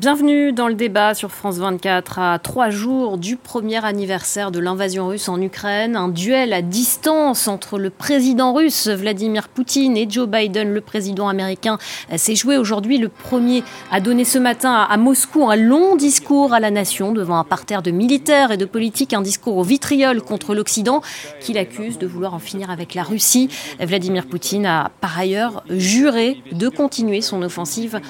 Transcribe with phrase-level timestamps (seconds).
[0.00, 5.08] Bienvenue dans le débat sur France 24 à trois jours du premier anniversaire de l'invasion
[5.08, 5.94] russe en Ukraine.
[5.94, 11.28] Un duel à distance entre le président russe Vladimir Poutine et Joe Biden, le président
[11.28, 11.76] américain,
[12.16, 12.96] s'est joué aujourd'hui.
[12.96, 13.62] Le premier
[13.92, 17.82] a donné ce matin à Moscou un long discours à la nation devant un parterre
[17.82, 21.02] de militaires et de politiques, un discours au vitriol contre l'Occident
[21.40, 23.50] qu'il accuse de vouloir en finir avec la Russie.
[23.78, 28.00] Vladimir Poutine a par ailleurs juré de continuer son offensive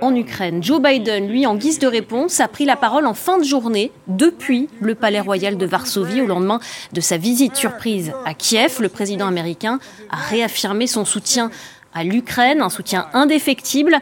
[0.00, 0.62] en Ukraine.
[0.62, 3.92] Joe Biden, lui, en guise de réponse, a pris la parole en fin de journée
[4.06, 6.60] depuis le palais royal de Varsovie au lendemain
[6.92, 8.80] de sa visite surprise à Kiev.
[8.80, 9.78] Le président américain
[10.10, 11.50] a réaffirmé son soutien
[11.94, 13.98] à l'Ukraine, un soutien indéfectible.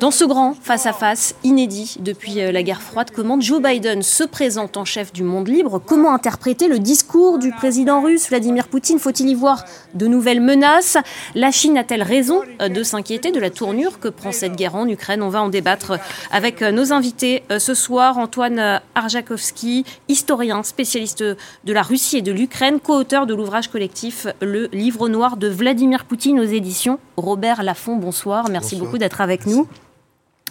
[0.00, 4.76] Dans ce grand face-à-face inédit depuis euh, la guerre froide, comment Joe Biden se présente
[4.76, 5.80] en chef du monde libre?
[5.84, 8.98] Comment interpréter le discours du président russe Vladimir Poutine?
[8.98, 10.96] Faut-il y voir de nouvelles menaces?
[11.34, 14.88] La Chine a-t-elle raison euh, de s'inquiéter de la tournure que prend cette guerre en
[14.88, 15.22] Ukraine?
[15.22, 15.98] On va en débattre
[16.32, 18.18] avec euh, nos invités ce soir.
[18.18, 24.68] Antoine Arjakovski, historien, spécialiste de la Russie et de l'Ukraine, co-auteur de l'ouvrage collectif Le
[24.72, 28.48] Livre noir de Vladimir Poutine aux éditions Robert Laffont, bonsoir.
[28.50, 29.66] Merci beaucoup d'être avec nous.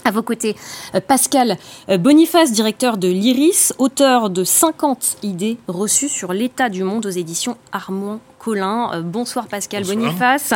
[0.04, 0.58] À vos côtés,
[0.94, 6.84] euh, Pascal euh, Boniface, directeur de l'IRIS, auteur de 50 idées reçues sur l'état du
[6.84, 8.92] monde aux éditions Armand Colin.
[8.94, 10.54] Euh, bonsoir Pascal Boniface.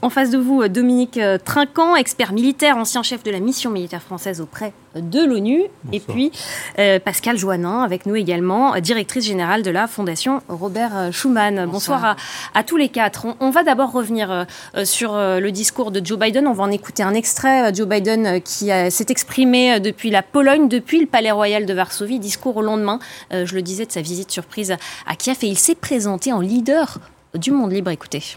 [0.00, 4.40] En face de vous, Dominique Trinquant, expert militaire, ancien chef de la mission militaire française
[4.40, 5.64] auprès de l'ONU.
[5.92, 6.32] Et puis
[6.78, 11.66] euh, Pascal Joannin, avec nous également, directrice générale de la Fondation Robert Schuman.
[11.66, 12.16] Bonsoir,
[12.54, 13.26] à, tous les quatre.
[13.40, 16.46] On, va d'abord revenir euh, sur euh, le discours de Joe Biden.
[16.46, 17.72] On va en écouter un extrait.
[17.74, 22.18] Joe Biden qui s'est exprimé depuis la Pologne, depuis le Palais Royal de Varsovie.
[22.18, 22.98] Discours au lendemain,
[23.30, 25.38] je le disais, de sa visite surprise à Kiev.
[25.42, 26.98] Et il s'est présenté en leader
[27.34, 27.90] du monde libre.
[27.90, 28.36] Écoutez.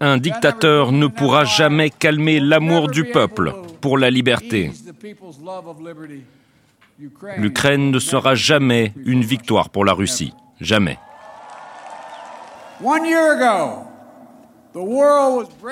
[0.00, 4.70] Un dictateur ne pourra jamais calmer l'amour du peuple pour la liberté.
[7.36, 10.34] L'Ukraine ne sera jamais une victoire pour la Russie.
[10.60, 10.98] Jamais.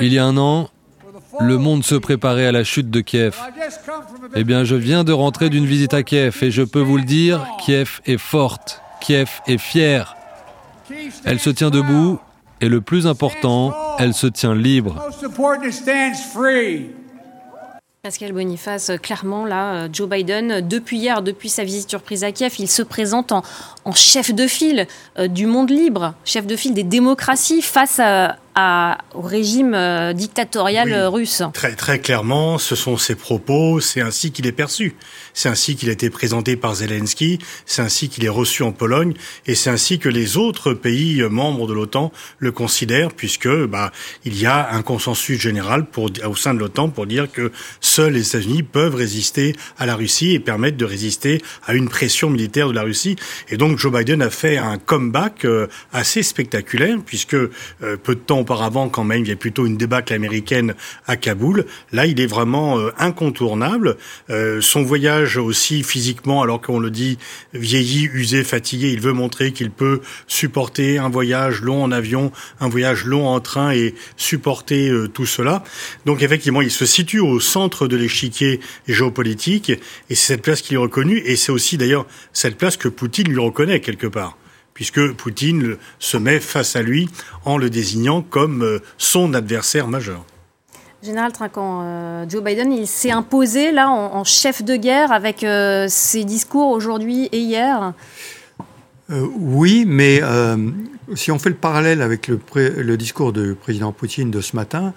[0.01, 0.69] Il y a un an,
[1.41, 3.37] le monde se préparait à la chute de Kiev.
[4.35, 7.05] Eh bien, je viens de rentrer d'une visite à Kiev et je peux vous le
[7.05, 10.17] dire, Kiev est forte, Kiev est fière.
[11.25, 12.19] Elle se tient debout
[12.61, 15.03] et le plus important, elle se tient libre.
[18.03, 22.69] Pascal Boniface, clairement, là, Joe Biden, depuis hier, depuis sa visite surprise à Kiev, il
[22.69, 23.43] se présente en,
[23.95, 24.87] chef de file
[25.19, 30.93] euh, du monde libre, chef de file des démocraties face à, au régime euh, dictatorial
[31.09, 31.43] russe.
[31.53, 34.97] Très, très clairement, ce sont ses propos, c'est ainsi qu'il est perçu.
[35.35, 39.13] C'est ainsi qu'il a été présenté par Zelensky, c'est ainsi qu'il est reçu en Pologne,
[39.47, 43.93] et c'est ainsi que les autres pays membres de l'OTAN le considèrent, puisque bah,
[44.25, 48.15] il y a un consensus général pour, au sein de l'OTAN pour dire que seuls
[48.15, 52.69] les États-Unis peuvent résister à la Russie et permettre de résister à une pression militaire
[52.69, 53.17] de la Russie.
[53.51, 57.51] Et donc Joe Biden a fait un comeback euh, assez spectaculaire, puisque euh,
[58.03, 60.75] peu de temps auparavant, quand même, il y a plutôt une débâcle américaine
[61.09, 61.67] à Kaboul.
[61.91, 63.97] Là, il est vraiment euh, incontournable.
[64.31, 67.19] Euh, son voyage aussi physiquement, alors qu'on le dit,
[67.55, 72.31] vieilli, usé, fatigué, il veut montrer qu'il peut supporter un voyage long en avion,
[72.61, 75.65] un voyage long en train et supporter euh, tout cela.
[76.05, 80.75] Donc effectivement, il se situe au centre de l'échiquier géopolitique et c'est cette place qu'il
[80.75, 84.37] est reconnu et c'est aussi d'ailleurs cette place que Poutine lui reconnaît quelque part
[84.77, 87.09] puisque Poutine se met face à lui
[87.47, 90.23] en le désignant comme euh, son adversaire majeur.
[91.03, 95.87] Général Trinquant, euh, Joe Biden, il s'est imposé là en, chef de guerre avec euh,
[95.89, 97.95] ses discours aujourd'hui et hier
[99.09, 100.21] Oui, mais
[101.15, 104.93] si on fait le parallèle avec le, discours du président Poutine de ce matin,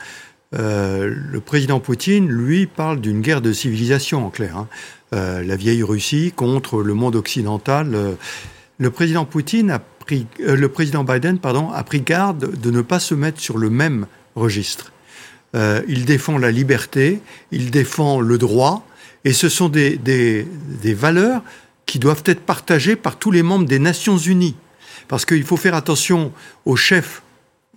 [0.51, 4.57] le président Poutine, lui, parle d'une guerre de civilisation en clair.
[4.57, 4.67] Hein.
[5.11, 8.17] la vieille Russie contre le monde occidental
[8.81, 14.07] euh, le président Biden, a pris garde de ne pas se mettre sur le même
[14.35, 14.91] registre.
[15.55, 17.21] Euh, il défend la liberté,
[17.51, 18.85] il défend le droit,
[19.25, 20.45] et ce sont des,
[20.95, 21.41] valeurs
[21.85, 24.55] qui doivent être partagées par tous les membres des Nations Unies.
[25.07, 26.31] Parce qu'il faut faire attention
[26.65, 27.23] aux chefs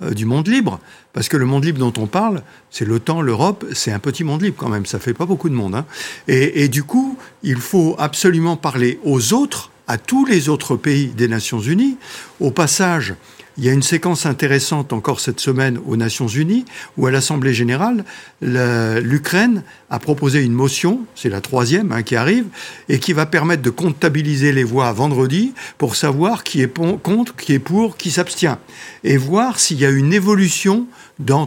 [0.03, 0.81] euh, du monde libre,
[1.15, 4.43] parce que le monde libre dont on parle, c'est l'OTAN, l'Europe, c'est un petit monde
[4.43, 5.75] libre quand même, ça fait pas beaucoup de monde.
[5.75, 5.87] Hein.
[6.29, 11.29] Et, du coup, il faut absolument parler aux autres à tous les autres pays des
[11.29, 11.99] Nations Unies.
[12.41, 13.15] Au passage,
[13.59, 16.65] il y a une séquence intéressante encore cette semaine aux Nations Unies,
[16.97, 18.07] où à l'Assemblée générale,
[18.41, 22.47] l'Ukraine a proposé une motion, c'est la troisième hein, qui arrive,
[22.89, 27.53] et qui va permettre de comptabiliser les voix vendredi pour savoir qui est contre, qui
[27.53, 28.57] est pour, qui s'abstient,
[29.05, 30.87] et voir s'il y a une évolution
[31.19, 31.47] dans,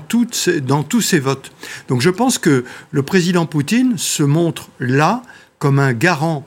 [0.62, 1.52] dans tous ces votes.
[1.88, 5.24] Donc je pense que le président Poutine se montre là
[5.58, 6.46] comme un garant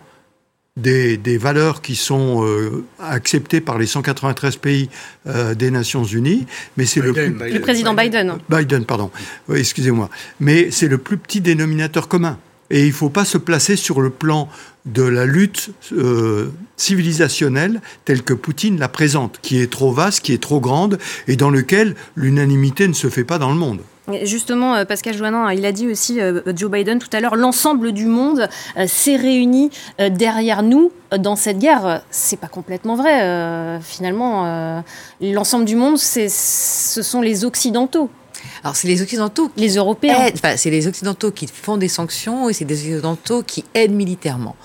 [0.78, 4.88] des, valeurs qui sont euh, acceptées par les 193 pays
[5.26, 6.46] euh, des Nations Unies,
[6.76, 8.38] mais c'est le, le président Biden.
[8.48, 9.10] Biden, pardon.
[9.52, 10.08] Excusez-moi.
[10.40, 12.38] Mais c'est le plus petit dénominateur commun.
[12.70, 14.48] Et il ne faut pas se placer sur le plan
[14.84, 20.32] de la lutte euh, civilisationnelle telle que Poutine la présente, qui est trop vaste, qui
[20.32, 23.80] est trop grande, et dans lequel l'unanimité ne se fait pas dans le monde.
[24.22, 27.92] Justement, euh, Pascal Joannin, il a dit aussi, euh, Joe Biden tout à l'heure, l'ensemble
[27.92, 29.70] du monde euh, s'est réuni
[30.10, 32.02] derrière nous dans cette guerre.
[32.10, 33.80] C'est pas complètement vrai.
[33.82, 34.82] Finalement,
[35.20, 36.28] l'ensemble du monde, ce
[37.02, 38.10] sont les Occidentaux.
[38.62, 40.30] Alors c'est les Occidentaux, les Européens.
[40.34, 44.56] Enfin, c'est les Occidentaux qui font des sanctions et c'est des Occidentaux qui aident militairement.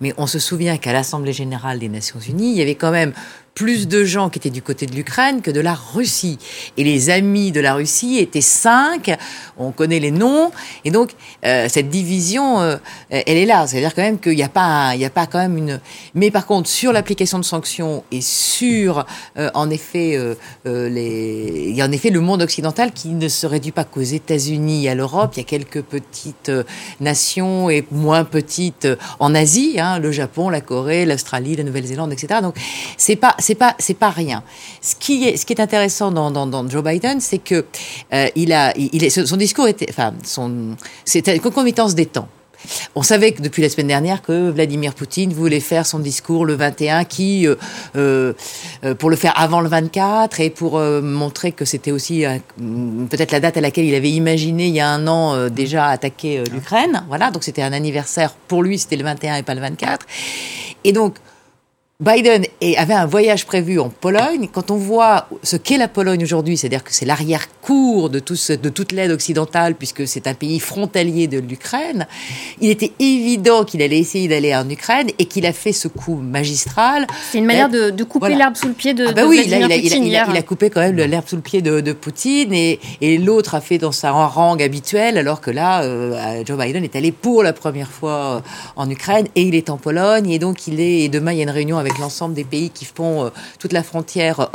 [0.00, 3.12] Mais on se souvient qu'à l'Assemblée générale des Nations Unies, il y avait quand même
[3.58, 6.38] plus de gens qui étaient du côté de l'Ukraine que de la Russie.
[6.76, 9.10] Et les amis de la Russie étaient cinq,
[9.58, 10.52] on connaît les noms,
[10.84, 11.10] et donc
[11.44, 12.76] euh, cette division, euh,
[13.10, 13.66] elle est là.
[13.66, 15.80] C'est-à-dire quand même qu'il n'y a pas, il a pas quand même une.
[16.14, 19.04] Mais par contre, sur l'application de sanctions et sur,
[19.36, 20.16] euh, en effet,
[20.64, 24.88] il y a en effet le monde occidental qui ne se réduit pas qu'aux États-Unis
[24.88, 25.32] à l'Europe.
[25.34, 26.52] Il y a quelques petites
[27.00, 28.86] nations et moins petites
[29.18, 32.40] en Asie, hein, le Japon, la Corée, l'Australie, la Nouvelle-Zélande, etc.
[32.40, 32.54] Donc
[32.96, 34.42] c'est pas c'est pas c'est pas rien.
[34.82, 37.64] Ce qui est ce qui est intéressant dans, Joe Biden, c'est que
[38.12, 42.28] euh, il a il est, son discours était enfin son c'était une concomitance des temps.
[42.94, 46.56] On savait que depuis la semaine dernière que Vladimir Poutine voulait faire son discours le
[46.56, 47.54] 21, qui euh,
[47.96, 48.34] euh,
[48.98, 52.24] pour le faire avant le 24 et pour montrer que c'était aussi
[53.08, 56.42] peut-être la date à laquelle il avait imaginé il y a un an déjà attaquer
[56.52, 57.04] l'Ukraine.
[57.08, 60.04] Voilà, donc c'était un anniversaire pour lui, c'était le 21 et pas le 24.
[60.84, 61.14] Et donc
[62.00, 62.44] Biden
[62.76, 64.48] avait un voyage prévu en Pologne.
[64.52, 68.92] Quand on voit ce qu'est la Pologne aujourd'hui, c'est-à-dire que c'est l'arrière-cour de, de toute
[68.92, 72.06] l'aide occidentale, puisque c'est un pays frontalier de l'Ukraine,
[72.60, 76.14] il était évident qu'il allait essayer d'aller en Ukraine et qu'il a fait ce coup
[76.14, 77.04] magistral.
[77.32, 79.82] C'est une manière de, couper l'herbe sous le pied de, ah bah oui, Vladimir il,
[79.82, 82.78] Poutine il, a, il, a, coupé quand même l'herbe sous le pied de, Poutine et,
[83.00, 86.94] et l'autre a fait dans sa harangue habituelle, alors que là, euh, Joe Biden est
[86.94, 88.44] allé pour la première fois
[88.76, 91.40] en Ukraine et il est en Pologne et donc il est et demain il y
[91.40, 94.50] a une réunion avec avec l'ensemble des pays qui font euh, toute la frontière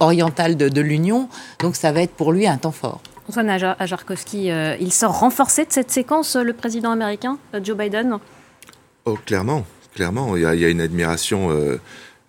[0.00, 1.28] orientale de, l'Union.
[1.58, 3.00] Donc ça va être pour lui un temps fort.
[3.28, 8.18] Antoine Ajarkowski, euh, il sort renforcé de cette séquence, le président américain, euh, Joe Biden?
[9.04, 9.64] Oh, clairement,
[9.94, 10.36] clairement.
[10.36, 11.50] Il y a, une admiration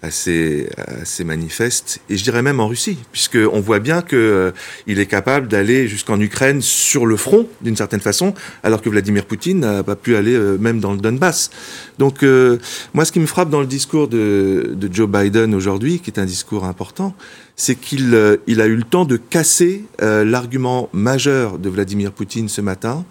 [0.01, 0.68] assez,
[1.01, 4.51] assez manifeste, et je dirais même en Russie, puisqu'on voit bien qu'il euh,
[4.88, 8.33] il est capable d'aller jusqu'en Ukraine sur le front, d'une certaine façon,
[8.63, 11.51] alors que Vladimir Poutine n'a pas pu aller euh, même dans le Donbass.
[12.00, 12.57] Donc, euh,
[12.95, 16.25] moi, ce qui me frappe dans le discours de, Joe Biden aujourd'hui, qui est un
[16.25, 17.15] discours important,
[17.56, 22.59] c'est qu'il il a eu le temps de casser l'argument majeur de Vladimir Poutine ce
[22.59, 23.06] matin,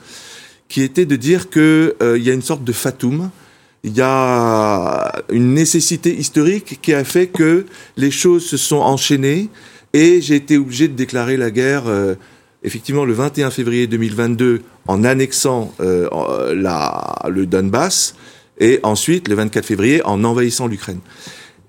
[0.69, 3.31] qui était de dire qu'il y a une sorte de fatum,
[3.83, 7.65] il y a une nécessité historique qui a fait que
[7.97, 9.49] les choses se sont enchaînées
[9.93, 12.15] et j'ai été obligé de déclarer la guerre euh,
[12.63, 18.15] effectivement le 21 février 2022 en annexant euh, la, le Donbass
[18.59, 21.01] et ensuite le 24 février en envahissant l'Ukraine.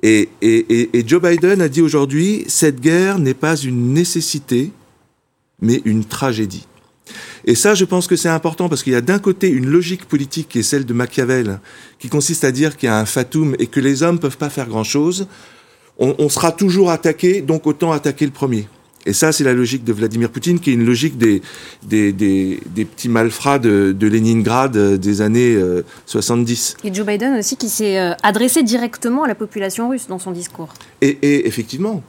[0.04, 4.72] Et, et, et, Joe Biden a dit aujourd'hui, cette guerre n'est pas une nécessité,
[5.62, 6.66] mais une tragédie.
[7.46, 10.06] Et ça, je pense que c'est important parce qu'il y a d'un côté une logique
[10.06, 11.60] politique qui est celle de Machiavel,
[12.00, 14.50] qui consiste à dire qu'il y a un fatum et que les hommes peuvent pas
[14.50, 15.28] faire grand-chose.
[16.04, 18.68] On, sera toujours attaqué, donc autant attaquer le premier.
[19.06, 21.44] Et ça, c'est la logique de Vladimir Poutine, qui est une logique des,
[21.84, 25.60] des, des, petits malfrats de, de, Leningrad euh, des années
[26.08, 26.78] 70.
[26.84, 30.18] Euh, et Joe Biden aussi, qui s'est euh, adressé directement à la population russe dans
[30.18, 30.74] son discours.
[31.02, 32.02] Et, et effectivement,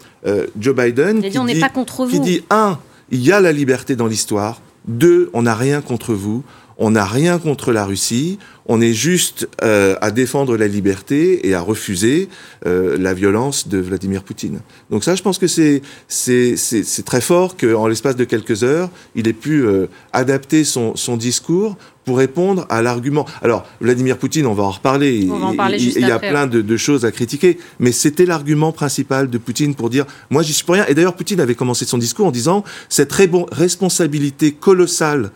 [0.59, 2.79] Joe Biden, qui, dit, on pas contre qui dit, un,
[3.11, 6.45] il y a la liberté dans l'histoire, deux, on n'a rien contre vous.
[6.79, 8.39] On n'a rien contre la Russie.
[8.67, 12.29] On est juste euh, à défendre la liberté et à refuser
[12.67, 14.61] euh, la violence de Vladimir Poutine.
[14.91, 19.29] Donc ça, je pense que c'est c'est très fort qu'en l'espace de quelques heures, il
[19.29, 23.27] ait pu euh, adapter son son discours pour répondre à l'argument.
[23.43, 25.29] Alors, Vladimir Poutine, on va en reparler.
[25.31, 27.93] On va en parler il, il, y a plein de, de, choses à critiquer, mais
[27.93, 30.87] c'était l'argument principal de Poutine pour dire moi, j'y suis pour rien.
[30.89, 35.31] Et d'ailleurs, Poutine avait commencé son discours en disant cette responsabilité colossale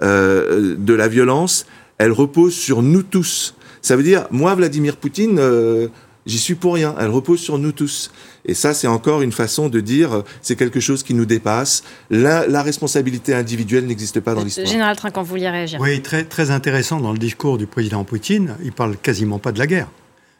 [0.00, 1.66] euh, de la violence,
[1.98, 3.54] elle repose sur nous tous.
[3.82, 5.88] Ça veut dire, moi, Vladimir Poutine, euh,
[6.28, 6.94] J'y suis pour rien.
[7.00, 8.10] Elle repose sur nous tous.
[8.44, 11.82] Et ça, c'est encore une façon de dire, euh, c'est quelque chose qui nous dépasse.
[12.10, 14.66] La, la responsabilité individuelle n'existe pas dans l'histoire.
[14.66, 18.56] Général Trinquant, vous vouliez réagir Oui, très, très intéressant dans le discours du président Poutine.
[18.62, 19.88] Il parle quasiment pas de la guerre.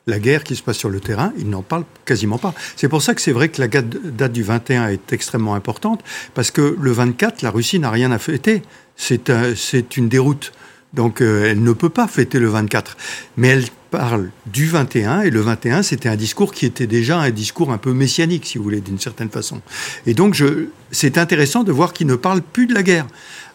[0.06, 2.54] La guerre qui se passe sur le terrain, il n'en parle quasiment pas.
[2.76, 6.02] C'est pour ça que c'est vrai que la date du 21 est extrêmement importante,
[6.34, 8.62] parce que le 24, la Russie n'a rien à fêter.
[8.96, 10.52] C'est une déroute.
[10.94, 12.96] Donc euh, elle ne peut pas fêter le 24.
[13.36, 17.30] Mais elle parle du 21, et le 21, c'était un discours qui était déjà un
[17.30, 19.60] discours un peu messianique, si vous voulez, d'une certaine façon.
[20.06, 20.42] Et donc,
[20.90, 23.06] c'est intéressant de voir qu'il ne parle plus de la guerre.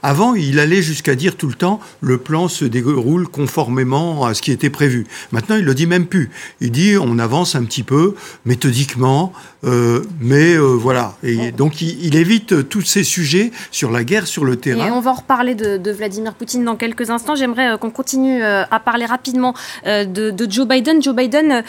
[0.06, 4.42] Avant, il allait jusqu'à dire tout le temps le plan se déroule conformément à ce
[4.42, 5.08] qui était prévu.
[5.32, 6.30] Maintenant, il le dit même plus.
[6.60, 9.32] Il dit on avance un petit peu méthodiquement,
[9.64, 11.16] euh, mais euh, voilà.
[11.24, 14.88] Et donc, il, évite tous ces sujets sur la guerre sur le terrain.
[14.88, 17.36] Et on va en reparler de, Vladimir Poutine dans quelques instants.
[17.36, 19.54] J'aimerais euh, qu'on continue à parler rapidement
[19.86, 21.02] de, Joe Biden.
[21.02, 21.64] Joe Biden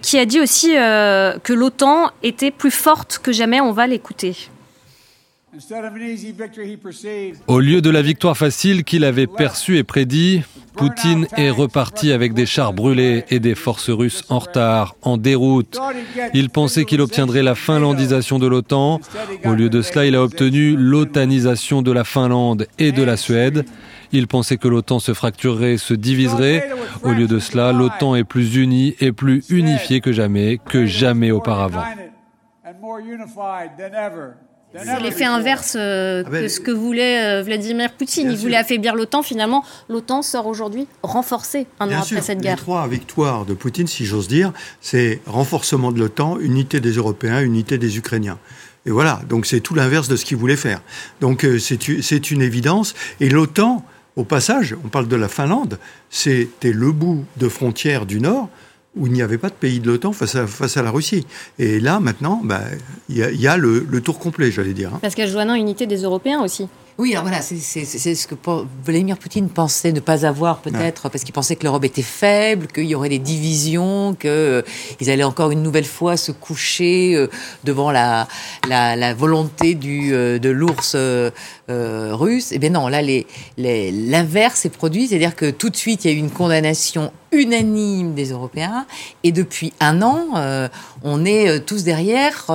[0.00, 3.60] qui a dit aussi que l'OTAN était plus forte que jamais.
[3.60, 4.48] On va l'écouter.
[7.46, 10.42] Au lieu de la victoire facile qu'il avait perçue et prédit,
[10.74, 15.78] Poutine est reparti avec des chars brûlés et des forces russes en retard, en déroute.
[16.34, 19.00] Il pensait qu'il obtiendrait la finlandisation de l'OTAN.
[19.44, 23.64] Au lieu de cela, il a obtenu l'otanisation de la Finlande et de la Suède.
[24.12, 26.68] Il pensait que l'OTAN se fracturerait, se diviserait.
[27.02, 31.30] Au lieu de cela, l'OTAN est plus unie et plus unifiée que jamais, que jamais
[31.30, 31.84] auparavant.
[34.84, 38.30] C'est l'effet inverse euh, ah ben, que ce que voulait euh, Vladimir Poutine.
[38.30, 39.22] Il voulait affaiblir l'OTAN.
[39.22, 42.56] Finalement, l'OTAN sort aujourd'hui renforcée un an après cette guerre.
[42.56, 47.40] Les trois victoires de Poutine, si j'ose dire, c'est renforcement de l'OTAN, unité des Européens,
[47.40, 48.38] unité des Ukrainiens.
[48.86, 50.80] Et voilà, donc c'est tout l'inverse de ce qu'il voulait faire.
[51.20, 52.94] Donc euh, c'est une évidence.
[53.20, 55.78] Et l'OTAN, au passage, on parle de la Finlande,
[56.08, 58.48] c'était le bout de frontière du Nord
[58.96, 61.26] où il n'y avait pas de pays de l'OTAN face à, face à la Russie.
[61.58, 62.62] Et là, maintenant, bah,
[63.08, 64.94] il y, a, le, tour complet, j'allais dire.
[64.94, 64.98] Hein.
[65.02, 66.68] Parce qu'elle joue une unité des Européens aussi.
[66.98, 68.34] Oui, alors voilà, c'est ce que
[68.82, 72.86] Vladimir Poutine pensait ne pas avoir peut-être, parce qu'il pensait que l'Europe était faible, qu'il
[72.86, 74.62] y aurait des divisions, qu'ils euh,
[75.06, 77.28] allaient encore une nouvelle fois se coucher euh,
[77.64, 78.26] devant la,
[78.66, 80.96] la, volonté du, euh, de l'ours
[81.68, 82.50] russe.
[82.52, 86.14] Eh bien non, là, l'inverse les, est produit, c'est-à-dire que tout de suite, il y
[86.14, 88.86] a eu une condamnation unanime des Européens,
[89.24, 90.28] et depuis un an,
[91.02, 92.46] on est tous derrière,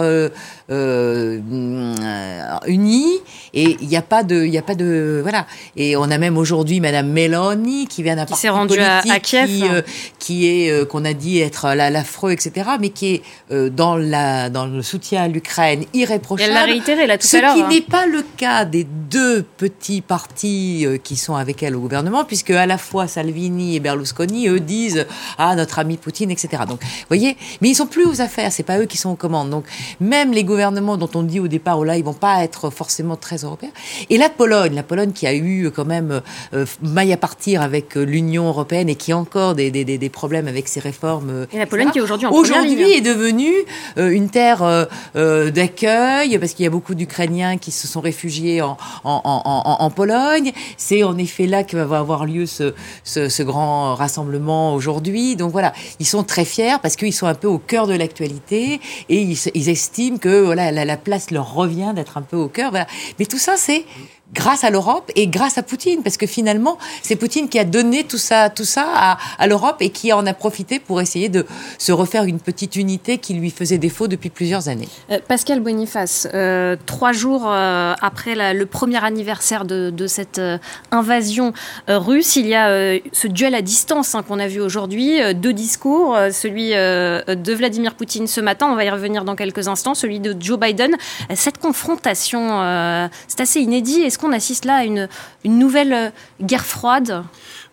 [2.68, 3.20] unis,
[3.54, 5.46] et il n'y a pas de il a pas de, voilà.
[5.76, 9.64] Et on a même aujourd'hui Madame Meloni qui vient d'un parti politique à, Kiev, qui,
[9.64, 9.82] euh,
[10.20, 14.50] qui est, euh, qu'on a dit être l'affreux, etc., mais qui est euh, dans la,
[14.50, 16.50] dans le soutien à l'Ukraine irréprochable.
[16.50, 17.52] Elle l'a réitéré là tout à l'heure.
[17.52, 17.70] Ce qui hein.
[17.70, 22.52] n'est pas le cas des deux petits partis qui sont avec elle au gouvernement, puisque
[22.52, 25.06] à la fois Salvini et Berlusconi, eux disent
[25.38, 26.64] ah notre ami Poutine, etc.
[26.68, 29.16] Donc, vous voyez, mais ils sont plus aux affaires, c'est pas eux qui sont aux
[29.16, 29.50] commandes.
[29.50, 29.66] Donc,
[30.00, 33.16] même les gouvernements dont on dit au départ, oh là, ils vont pas être forcément
[33.16, 33.72] très européens.
[34.10, 36.22] Et la Pologne, la Pologne qui a eu quand même
[36.54, 40.10] euh, maille à partir avec euh, l'Union européenne et qui a encore des, des, des
[40.10, 41.48] problèmes avec ses réformes.
[41.52, 43.54] Et la Pologne qui est aujourd'hui en Aujourd'hui est devenue
[43.98, 48.78] euh, une terre d'accueil parce qu'il y a beaucoup d'Ukrainiens qui se sont réfugiés en,
[49.04, 50.52] en, en, en Pologne.
[50.78, 55.36] C'est en effet là que va avoir lieu ce, ce, ce grand rassemblement aujourd'hui.
[55.36, 58.80] Donc voilà, ils sont très fiers parce qu'ils sont un peu au cœur de l'actualité
[59.10, 62.72] et ils, estiment que voilà la, la place leur revient d'être un peu au cœur.
[62.72, 62.88] Voilà.
[63.20, 63.86] Mais tout ça, c'est
[64.34, 68.04] grâce à l'Europe et grâce à Poutine, parce que finalement, c'est Poutine qui a donné
[68.04, 71.46] tout ça, tout ça à, à l'Europe et qui en a profité pour essayer de
[71.78, 74.88] se refaire une petite unité qui lui faisait défaut depuis plusieurs années.
[75.10, 80.40] Euh, Pascal Boniface, euh, trois jours euh, après la, le premier anniversaire de, de cette
[80.40, 80.58] euh,
[80.92, 81.54] invasion
[81.90, 82.72] euh, russe, il y a
[83.12, 88.28] ce duel à distance hein, qu'on a vu aujourd'hui, deux discours, celui de Vladimir Poutine
[88.28, 90.96] ce matin, on va y revenir dans quelques instants, celui de Joe Biden.
[91.36, 94.02] Cette confrontation, c'est assez inédit.
[94.02, 95.08] Est-ce qu'on assiste là à une,
[95.44, 96.10] nouvelle euh,
[96.42, 97.24] guerre froide?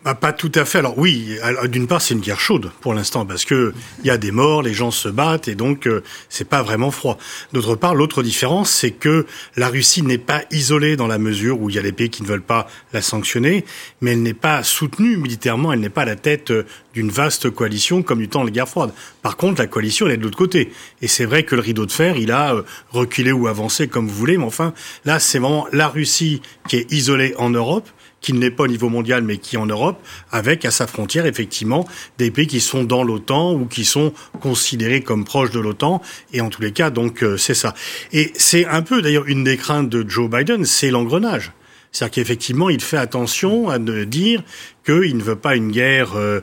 [0.04, 0.78] Bah, pas tout à fait.
[0.78, 4.16] Alors oui, d'une part c'est une guerre chaude pour l'instant parce que il y a
[4.16, 7.18] des morts, les gens se battent et donc euh, c'est pas vraiment froid.
[7.52, 9.26] D'autre part, l'autre différence c'est que
[9.56, 12.22] la Russie n'est pas isolée dans la mesure où il y a les pays qui
[12.22, 13.64] ne veulent pas la sanctionner,
[14.00, 16.64] mais elle n'est pas soutenue militairement, elle n'est pas à la tête euh,
[16.94, 18.92] d'une vaste coalition comme du temps de la guerre froide.
[19.22, 21.86] Par contre, la coalition elle est de l'autre côté et c'est vrai que le rideau
[21.86, 24.74] de fer il a euh, reculé ou avancé comme vous voulez, mais enfin
[25.04, 27.88] là c'est vraiment la Russie qui est isolée en Europe
[28.20, 29.98] qui ne l'est pas au niveau mondial, mais qui est en Europe,
[30.30, 31.87] avec à sa frontière effectivement
[32.18, 36.02] des pays qui sont dans l'OTAN ou qui sont considérés comme proches de l'OTAN.
[36.32, 37.75] Et en tous les cas, donc euh, c'est ça.
[38.12, 41.52] Et c'est un peu d'ailleurs une des craintes de Joe Biden, c'est l'engrenage.
[41.92, 44.42] C'est-à-dire qu'effectivement, il fait attention à ne dire
[44.84, 46.40] qu'il ne veut pas une guerre euh,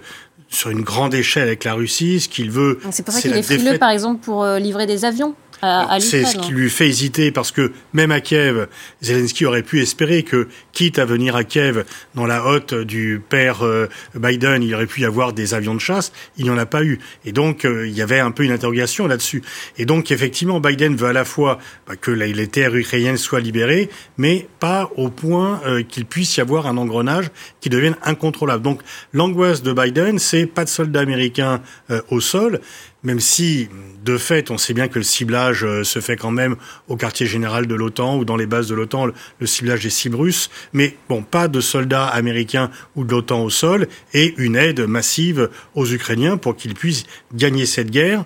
[0.50, 2.20] sur une grande échelle avec la Russie.
[2.20, 5.36] Ce qu'il veut, c'est pour ça qu'il est frileux, par exemple, pour livrer des avions.
[6.00, 8.68] C'est ce qui lui fait hésiter parce que même à Kiev,
[9.02, 13.64] Zelensky aurait pu espérer que, quitte à venir à Kiev dans la hotte du père
[13.64, 16.12] euh, Biden, il aurait pu y avoir des avions de chasse.
[16.38, 17.00] Il n'y en a pas eu.
[17.24, 19.42] Et donc, euh, il y avait un peu une interrogation là-dessus.
[19.78, 23.90] Et donc, effectivement, Biden veut à la fois bah, que les terres ukrainiennes soient libérées,
[24.18, 27.30] mais pas au point euh, qu'il puisse y avoir un engrenage
[27.62, 28.64] qui devienne incontrôlable.
[28.64, 28.82] Donc,
[29.14, 31.62] l'angoisse de Biden, c'est pas de soldats américains
[32.10, 32.60] au sol,
[33.06, 33.70] même si,
[34.04, 36.56] de fait, on sait bien que le ciblage euh, se fait quand même
[36.88, 39.08] au quartier général de l'OTAN ou dans les bases de l'OTAN,
[39.40, 43.50] le ciblage des cibles russes, mais bon, pas de soldats américains ou de l'OTAN au
[43.50, 48.26] sol, et une aide massive aux Ukrainiens pour qu'ils puissent gagner cette guerre.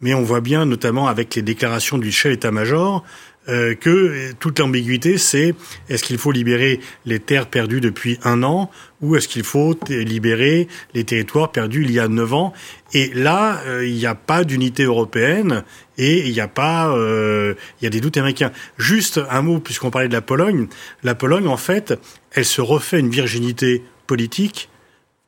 [0.00, 3.04] Mais on voit bien, notamment avec les déclarations du chef état-major,
[3.48, 5.54] euh, que toute l'ambiguïté, c'est
[5.88, 8.70] est-ce qu'il faut libérer les terres perdues depuis un an
[9.00, 12.52] ou est-ce qu'il faut libérer les territoires perdus il y a neuf ans
[12.92, 15.64] Et là, euh, il n'y a pas d'unité européenne
[15.96, 18.52] et il n'y a pas, euh, il y a des doutes américains.
[18.76, 20.68] Juste un mot, puisqu'on parlait de la Pologne.
[21.02, 21.94] La Pologne, en fait,
[22.32, 24.68] elle se refait une virginité politique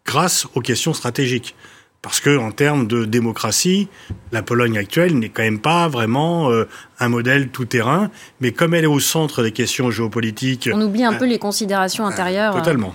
[0.05, 1.55] grâce aux questions stratégiques.
[2.03, 3.87] Parce que en termes de démocratie,
[4.33, 6.65] la Pologne actuelle n'est quand même pas vraiment euh,
[6.99, 11.05] un modèle tout terrain, mais comme elle est au centre des questions géopolitiques, on oublie
[11.05, 12.57] un peu les considérations intérieures.
[12.57, 12.93] Totalement.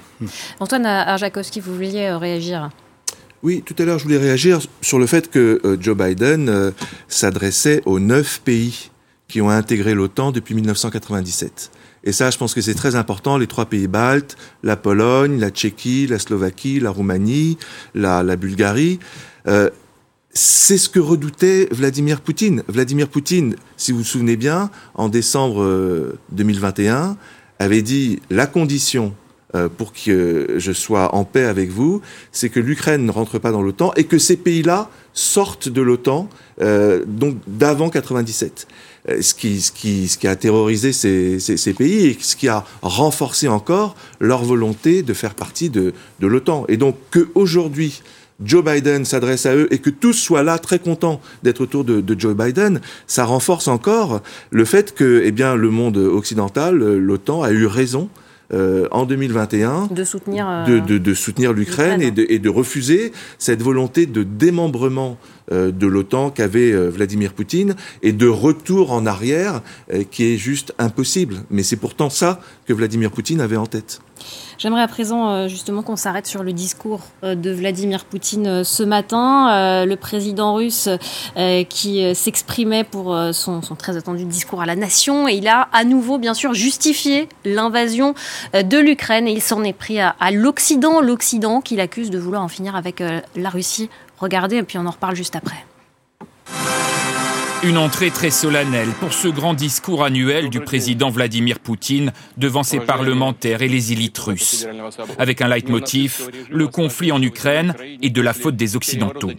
[0.60, 2.70] Antoine Arjakovski, vous vouliez euh, réagir
[3.44, 6.74] oui, tout à l'heure, je voulais réagir sur le fait que euh, Joe Biden
[7.08, 8.90] s'adressait aux neuf pays
[9.28, 11.70] qui ont intégré l'OTAN depuis 1997.
[12.08, 13.38] Et ça, je pense que c'est très important.
[13.38, 17.58] Les trois pays baltes, la Pologne, la Tchéquie, la Slovaquie, la Roumanie,
[17.96, 19.00] la, Bulgarie.
[19.46, 19.70] Euh,
[20.32, 22.64] c'est ce que redoutait Vladimir Poutine.
[22.70, 27.14] Vladimir Poutine, si vous vous souvenez bien, en décembre 2021, euh,
[27.60, 29.14] avait dit la condition
[29.56, 33.52] euh, pour que je sois en paix avec vous, c'est que l'Ukraine ne rentre pas
[33.52, 36.30] dans l'OTAN et que ces pays-là sortent de l'OTAN,
[37.06, 38.68] donc d'avant 97.
[39.10, 45.04] Euh, ce qui, a terrorisé ces, pays et ce qui a renforcé encore leur volonté
[45.04, 46.66] de faire partie de, l'OTAN.
[46.68, 48.02] Et donc qu'aujourd'hui,
[48.44, 52.02] Joe Biden s'adresse à eux et que tous soient là très contents d'être autour de,
[52.02, 54.22] de, Joe Biden, ça renforce encore
[54.52, 58.10] le fait que eh bien, le monde occidental, l'OTAN, a eu raison
[58.54, 63.12] euh, en 2021 de soutenir, euh, de, de, de, soutenir l'Ukraine et, et de, refuser
[63.38, 65.18] cette volonté de démembrement
[65.54, 69.62] euh, de l'OTAN qu'avait euh, Vladimir Poutine et de retour en arrière
[69.94, 71.38] euh, qui est juste impossible.
[71.50, 74.02] Mais c'est pourtant ça que Vladimir Poutine avait en tête.
[74.58, 79.96] J'aimerais à présent justement qu'on s'arrête sur le discours de Vladimir Poutine ce matin, le
[79.96, 80.90] président russe
[81.70, 85.28] qui s'exprimait pour son, très attendu discours à la nation.
[85.28, 88.16] Et il a à nouveau bien sûr justifié l'invasion
[88.54, 89.28] de l'Ukraine.
[89.28, 92.76] Et il s'en est pris à, à l'Occident, l'Occident qu'il accuse de vouloir en finir
[92.76, 93.04] avec
[93.36, 93.90] la Russie.
[94.20, 95.66] Regardez et puis on en reparle juste après.
[97.64, 102.80] Une entrée très solennelle pour ce grand discours annuel du président Vladimir Poutine devant ses
[102.80, 104.68] parlementaires et les élites russes,
[105.18, 109.32] avec un leitmotiv, le conflit en Ukraine et de la faute des Occidentaux.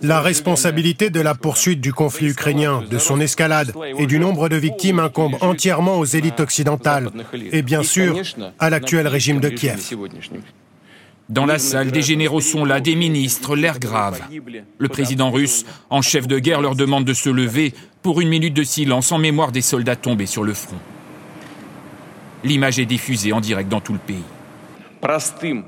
[0.00, 4.56] La responsabilité de la poursuite du conflit ukrainien, de son escalade et du nombre de
[4.56, 8.20] victimes incombe entièrement aux élites occidentales et bien sûr
[8.58, 9.94] à l'actuel régime de Kiev.
[11.32, 14.20] Dans la salle, des généraux sont là, des ministres, l'air grave.
[14.76, 18.52] Le président russe, en chef de guerre, leur demande de se lever pour une minute
[18.52, 20.76] de silence en mémoire des soldats tombés sur le front.
[22.44, 24.24] L'image est diffusée en direct dans tout le pays.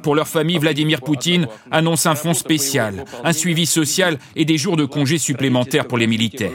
[0.03, 4.77] Pour leur famille, Vladimir Poutine annonce un fonds spécial, un suivi social et des jours
[4.77, 6.53] de congés supplémentaires pour les militaires.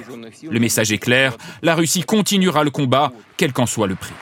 [0.48, 4.14] Le message est clair, la Russie continuera le combat, quel qu'en soit le prix.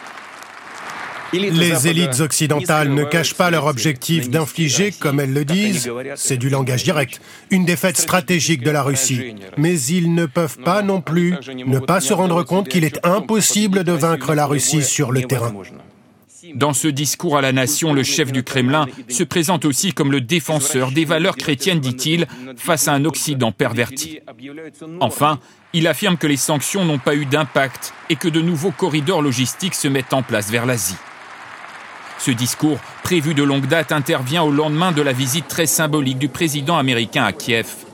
[1.34, 6.50] Les élites occidentales ne cachent pas leur objectif d'infliger, comme elles le disent, c'est du
[6.50, 9.36] langage direct, une défaite stratégique de la Russie.
[9.58, 11.36] Mais ils ne peuvent pas non plus
[11.66, 15.54] ne pas se rendre compte qu'il est impossible de vaincre la Russie sur le terrain.
[16.56, 20.22] Dans ce discours à la nation, le chef du Kremlin se présente aussi comme le
[20.22, 24.20] défenseur des valeurs chrétiennes, dit-il, face à un Occident perverti.
[25.00, 25.40] Enfin,
[25.74, 29.76] il affirme que les sanctions n'ont pas eu d'impact et que de nouveaux corridors logistiques
[29.76, 30.96] se mettent en place vers l'Asie.
[32.19, 36.30] Ce discours, prévu de longue date, intervient au lendemain de la visite très symbolique du
[36.30, 37.88] président américain à Kiev.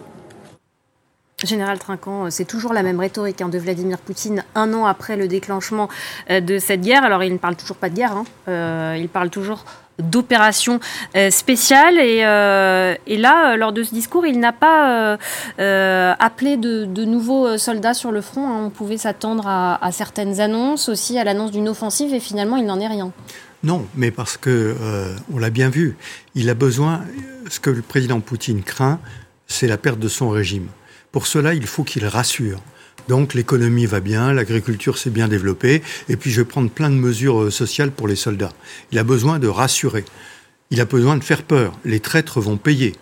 [1.43, 5.27] Général Trinquant, c'est toujours la même rhétorique hein, de Vladimir Poutine un an après le
[5.27, 5.89] déclenchement
[6.29, 7.03] euh, de cette guerre.
[7.03, 8.23] Alors il ne parle toujours pas de guerre, hein.
[8.47, 9.65] euh, il parle toujours
[9.99, 10.79] d'opération
[11.15, 11.99] euh, spéciale.
[11.99, 15.17] Et, là, lors de ce discours, il n'a pas
[15.57, 18.47] appelé de, nouveaux soldats sur le front.
[18.47, 18.63] Hein.
[18.65, 22.79] On pouvait s'attendre à, certaines annonces, aussi à l'annonce d'une offensive, et finalement, il n'en
[22.79, 23.11] est rien.
[23.63, 25.95] Non, mais parce que euh, on l'a bien vu,
[26.35, 27.01] il a besoin.
[27.49, 28.99] Ce que le président Poutine craint,
[29.47, 30.67] c'est la perte de son régime.
[31.11, 32.61] Pour cela, il faut qu'il rassure.
[33.07, 36.95] Donc l'économie va bien, l'agriculture s'est bien développée, et puis je vais prendre plein de
[36.95, 38.53] mesures euh, sociales pour les soldats.
[38.91, 40.05] Il a besoin de rassurer.
[40.69, 41.77] Il a besoin de faire peur.
[41.85, 42.95] Les traîtres vont payer.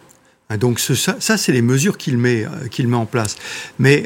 [0.50, 3.38] Hein, donc ça, ça c'est les mesures qu'il met, euh, en place.
[3.80, 4.06] Mais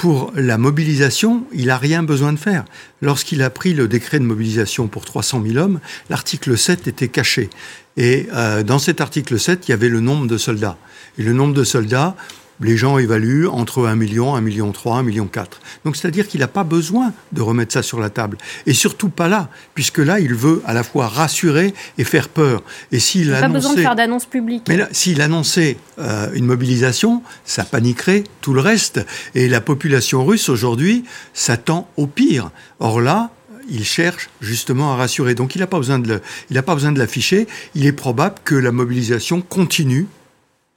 [0.00, 2.64] pour la mobilisation, il n'a rien besoin de faire.
[3.02, 7.50] Lorsqu'il a pris le décret de mobilisation pour 300 000 hommes, l'article 7 était caché.
[7.98, 10.78] Et euh, dans cet article 7, il y avait le nombre de soldats.
[11.18, 12.16] Et le nombre de soldats,
[12.60, 15.60] les gens évaluent entre 1 million, 1 million 3, 1 million 4.
[15.84, 18.36] Donc c'est-à-dire qu'il n'a pas besoin de remettre ça sur la table.
[18.66, 22.62] Et surtout pas là, puisque là, il veut à la fois rassurer et faire peur.
[22.92, 24.64] Et s'il Il n'a pas besoin de faire d'annonce publique.
[24.68, 29.00] Mais s'il annonçait euh, une mobilisation, ça paniquerait tout le reste.
[29.34, 32.50] Et la population russe aujourd'hui s'attend au pire.
[32.78, 33.30] Or là,
[33.68, 35.34] il cherche justement à rassurer.
[35.34, 36.20] Donc il n'a pas besoin de le-
[36.50, 37.46] il n'a pas besoin de l'afficher.
[37.74, 40.06] Il est probable que la mobilisation continue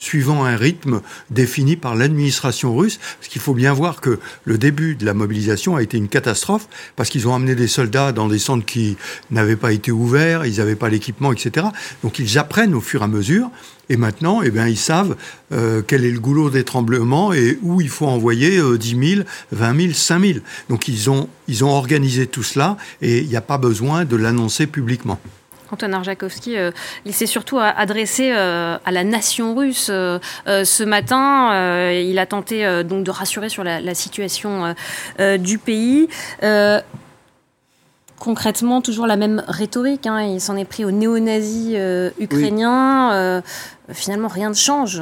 [0.03, 4.95] suivant un rythme défini par l'administration russe, parce qu'il faut bien voir que le début
[4.95, 8.39] de la mobilisation a été une catastrophe, parce qu'ils ont amené des soldats dans des
[8.39, 8.97] centres qui
[9.31, 11.67] n'avaient pas été ouverts, ils n'avaient pas l'équipement, etc.
[12.03, 13.49] Donc ils apprennent au fur et à mesure,
[13.89, 15.15] et maintenant, eh bien, ils savent
[15.51, 19.21] euh, quel est le goulot des tremblements et où il faut envoyer euh, 10 000,
[19.51, 20.39] 20 000, 5 000.
[20.69, 24.15] Donc ils ont, ils ont organisé tout cela, et il n'y a pas besoin de
[24.15, 25.19] l'annoncer publiquement.
[25.71, 26.71] Antoine Arjakovski, euh,
[27.05, 31.51] il s'est surtout a- adressé euh, à la nation russe euh, euh, ce matin.
[31.53, 34.73] Euh, il a tenté euh, donc de rassurer sur la, la situation euh,
[35.19, 36.07] euh, du pays.
[36.43, 36.79] Euh,
[38.19, 40.05] concrètement, toujours la même rhétorique.
[40.07, 40.21] hein.
[40.21, 43.11] il s'en est pris aux néo-nazis euh, ukrainiens.
[43.13, 43.41] Euh,
[43.91, 45.01] finalement, rien ne change.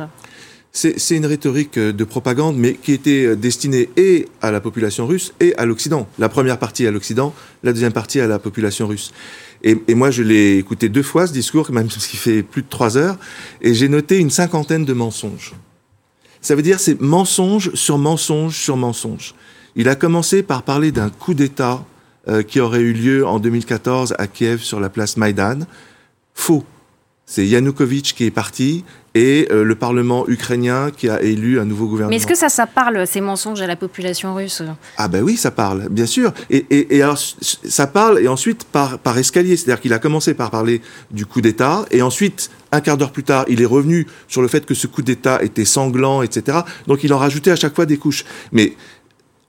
[0.73, 5.05] C'est une rhétorique euh, de propagande, mais qui était euh, destinée et à la population
[5.05, 6.07] russe et à l'Occident.
[6.17, 9.11] La première partie à l'Occident, la deuxième partie à la population russe.
[9.63, 12.61] Et, et moi, je l'ai écouté deux fois, ce discours, même parce qu'il fait plus
[12.61, 13.17] de trois heures,
[13.61, 15.53] et j'ai noté une cinquantaine de mensonges.
[16.41, 19.35] Ça veut dire c'est mensonge sur mensonge sur mensonge.
[19.75, 21.85] Il a commencé par parler d'un coup d'État
[22.27, 25.59] euh, qui aurait eu lieu en 2014 à Kiev sur la place Maïdan.
[26.33, 26.63] Faux.
[27.25, 31.87] C'est Yanukovych qui est parti et euh, le Parlement ukrainien qui a élu un nouveau
[31.87, 32.09] gouvernement.
[32.09, 34.63] Mais est-ce que ça, ça parle, ces mensonges à la population russe?
[34.97, 36.31] Ah ben oui, ça parle, bien sûr.
[36.49, 39.57] Et, et, et alors, ça parle, et ensuite par, par escalier.
[39.57, 43.23] C'est-à-dire qu'il a commencé par parler du coup d'État, et ensuite, un quart d'heure plus
[43.23, 46.59] tard, il est revenu sur le fait que ce coup d'État était sanglant, etc.
[46.87, 48.23] Donc il en rajoutait à chaque fois des couches.
[48.53, 48.73] Mais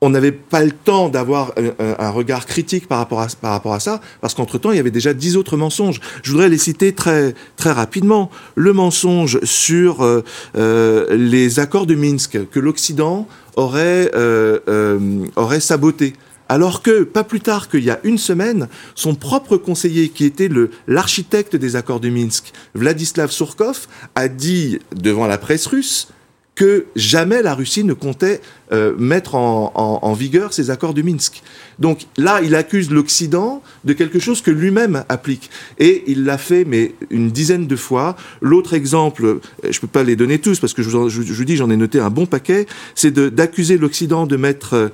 [0.02, 4.00] on n'avait pas le temps d'avoir un, un- un regard critique par rapport à, ça,
[4.20, 6.00] parce qu'entre-temps, il y avait déjà dix autres mensonges.
[6.24, 7.34] Je voudrais les citer très,
[7.64, 8.28] rapidement.
[8.56, 10.24] Le mensonge sur euh,
[10.56, 16.14] euh, les accords de Minsk, que l'Occident aurait, euh, euh, aurait saboté.
[16.48, 20.50] Alors que, pas plus tard qu'il y a une semaine, son propre conseiller, qui était
[20.88, 23.86] l'architecte des accords de Minsk, Vladislav Surkov,
[24.16, 26.08] a dit devant la presse russe
[26.54, 28.40] que jamais la Russie ne comptait
[28.72, 31.42] euh, mettre en, vigueur ces accords de Minsk.
[31.78, 35.50] Donc là, il accuse l'Occident de quelque chose que lui-même applique.
[35.78, 38.16] Et il l'a fait, mais une dizaine de fois.
[38.42, 41.56] L'autre exemple, euh, je ne peux pas les donner tous, parce que je vous, dis,
[41.56, 44.92] j'en ai noté un bon paquet, c'est d'accuser l'Occident de mettre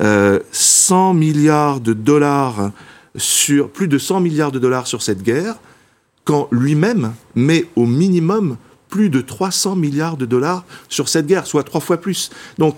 [0.00, 2.70] euh, 100 milliards de dollars
[3.16, 5.56] sur, plus de 100 milliards de dollars sur cette guerre,
[6.24, 8.56] quand lui-même met au minimum
[8.92, 12.28] plus de 300 milliards de dollars sur cette guerre, soit trois fois plus.
[12.58, 12.76] Donc,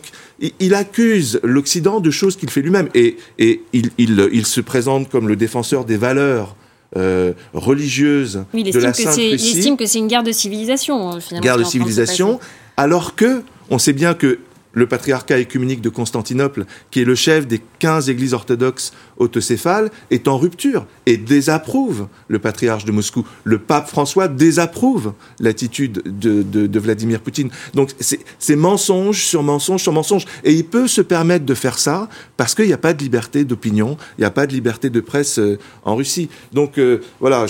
[0.61, 2.89] il, accuse l'Occident de choses qu'il fait lui-même.
[2.95, 6.55] Et, et il, il- il se présente comme le défenseur des valeurs
[6.97, 9.99] euh, religieuses Oui, il de estime, la que Sainte c'est, il Russie estime que c'est
[9.99, 11.43] une guerre de civilisation, euh, finalement.
[11.43, 12.39] guerre de civilisation,
[12.77, 14.39] alors que on sait bien que
[14.77, 20.29] le patriarcat écuménique de Constantinople, qui est le chef des 15 églises orthodoxes autocéphales, est
[20.29, 23.25] en rupture et désapprouve le patriarche de Moscou.
[23.45, 27.51] Le pape François désapprouve l'attitude de, Vladimir Poutine.
[27.75, 30.25] Donc c'est mensonge sur mensonge sur mensonge.
[30.45, 33.45] Et il peut se permettre de faire ça parce qu'il n'y a pas de liberté
[33.45, 36.29] d'opinion, il n'y a pas de liberté de presse euh, en Russie.
[36.53, 37.47] Donc euh, voilà,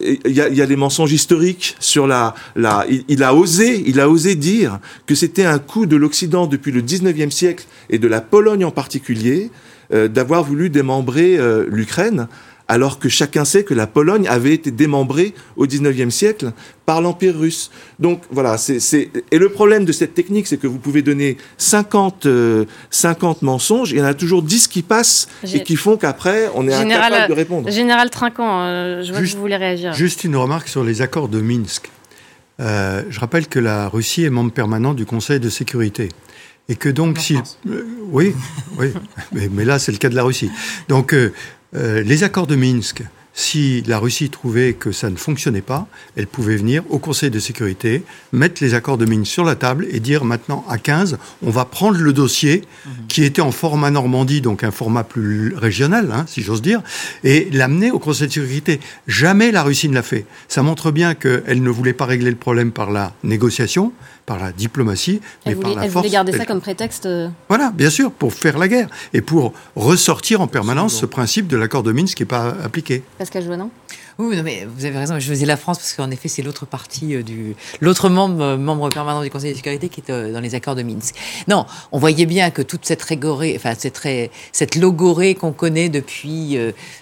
[0.00, 2.34] il y a, les mensonges historiques sur la,
[3.08, 6.82] il a osé, il a osé dire que c'était un coup de l'Occident depuis le
[6.82, 9.50] 19e siècle et de la Pologne en particulier
[9.92, 12.28] euh, d'avoir voulu démembrer euh, l'Ukraine.
[12.68, 16.52] Alors que chacun sait que la Pologne avait été démembrée au 19e siècle
[16.86, 17.70] par l'Empire russe.
[17.98, 19.10] Donc voilà, c'est, c'est...
[19.30, 23.90] et le problème de cette technique, c'est que vous pouvez donner 50, euh, 50 mensonges,
[23.90, 26.70] il y en a toujours 10 qui passent J'ai- et qui font qu'après, on est
[26.78, 27.70] Général, incapable de répondre.
[27.70, 29.92] Général Trinquant, euh, je vois Juste- que vous voulez réagir.
[29.92, 31.90] Juste une remarque sur les accords de Minsk.
[32.60, 36.08] Euh, je rappelle que la Russie est membre permanent du Conseil de sécurité.
[36.68, 37.36] Et que donc, si.
[37.68, 38.34] euh, oui,
[38.78, 38.92] oui,
[39.32, 40.50] mais, mais là, c'est le cas de la Russie.
[40.88, 41.32] Donc, euh,
[41.74, 43.02] euh, les accords de Minsk
[43.34, 47.38] si la Russie trouvait que ça ne fonctionnait pas, elle pouvait venir au Conseil de
[47.38, 51.50] sécurité, mettre les accords de Minsk sur la table et dire maintenant à 15, on
[51.50, 52.92] va prendre le dossier mhm.
[53.08, 56.82] qui était en format Normandie, donc un format plus régional, hein, si j'ose dire,
[57.24, 58.80] et l'amener au Conseil de sécurité.
[59.06, 60.26] Jamais la Russie ne l'a fait.
[60.48, 63.92] Ça montre bien qu'elle ne voulait pas régler le problème par la négociation,
[64.26, 66.04] par la diplomatie, mais par la elle force.
[66.04, 67.06] voulait garder ça comme prétexte.
[67.06, 71.48] Euh, voilà, bien sûr, pour faire la guerre et pour ressortir en permanence ce principe
[71.48, 73.02] de l'accord de Minsk qui n'est pas appliqué.
[73.18, 73.70] Pascal Joannin?
[74.18, 75.18] Oui, non, mais vous avez raison.
[75.18, 78.56] Je faisais la France parce qu'en effet, c'est l'autre partie euh, du, l'autre membre, euh,
[78.58, 81.14] membre permanent du Conseil de sécurité qui est euh, dans les accords de Minsk.
[81.48, 84.00] Non, on voyait bien que toute cette régorée, enfin cette,
[84.52, 86.58] cette logorée qu'on connaît depuis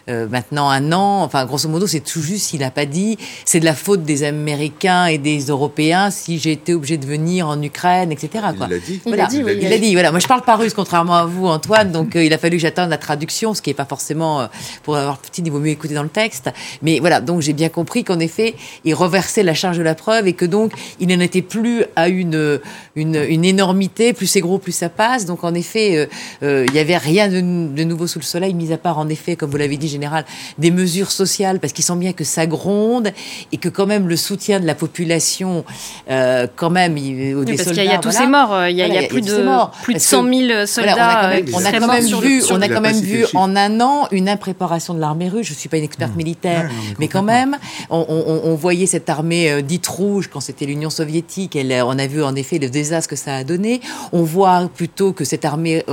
[0.07, 2.53] maintenant un an, enfin grosso modo, c'est tout juste.
[2.53, 6.53] Il n'a pas dit, c'est de la faute des Américains et des Européens si j'ai
[6.53, 8.45] été obligé de venir en Ukraine, etc.
[8.57, 8.67] Quoi.
[8.69, 9.01] Il l'a dit.
[9.07, 9.37] Il l'a dit.
[9.61, 9.93] Il l'a dit.
[9.95, 10.11] Voilà.
[10.11, 11.93] Moi, je parle pas russe, contrairement à vous, Antoine.
[11.93, 14.49] Donc, il a fallu que j'attende la traduction, ce qui est pas forcément
[14.83, 16.51] pour avoir petit, il vaut mieux écouter dans le texte.
[16.83, 20.27] Mais voilà, donc j'ai bien compris qu'en effet, il reversait la charge de la preuve
[20.27, 22.61] et que donc il n'en était plus à une,
[22.97, 25.25] une, énormité, plus c'est gros, plus ça passe.
[25.25, 26.07] Donc en effet, euh,
[26.43, 29.37] euh, il n'y avait rien de, nouveau sous le soleil, mis à part en effet,
[29.37, 30.25] comme vous l'avez dit, général,
[30.59, 33.13] des mesures sociales, parce qu'il sent bien que ça gronde
[33.53, 35.65] et que quand même le soutien de la population,
[36.11, 39.03] euh, quand même, il, oui, parce qu'il y a tous ces morts, il y a,
[39.09, 41.33] plus, de, plus de 100 000 soldats.
[41.53, 44.95] on a quand même, vu, on a quand même vu en un an une impréparation
[44.95, 45.47] de l'armée russe.
[45.47, 47.59] Je suis pas une experte militaire, mais quand même.
[47.91, 51.57] On, voyait cette armée euh, dite rouge quand c'était l'Union soviétique.
[51.57, 53.81] Elle, on a vu en effet le désastre que ça a donné.
[54.13, 55.85] On voit plutôt que cette armée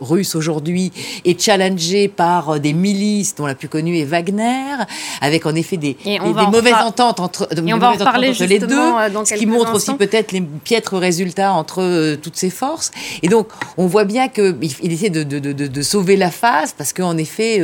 [0.00, 0.92] russe aujourd'hui
[1.24, 4.76] est challengée par euh, des milices dont la plus connue est Wagner,
[5.20, 8.58] avec en effet des, des, mauvaises ententes entre, et on va en parler entre les
[8.58, 12.90] deux, euh, ce qui montre aussi peut-être les piètres résultats entre toutes ces forces.
[13.22, 16.74] Et donc, on voit bien qu'il il essaie de, de, de, de, sauver la face
[16.76, 17.60] parce qu'en effet,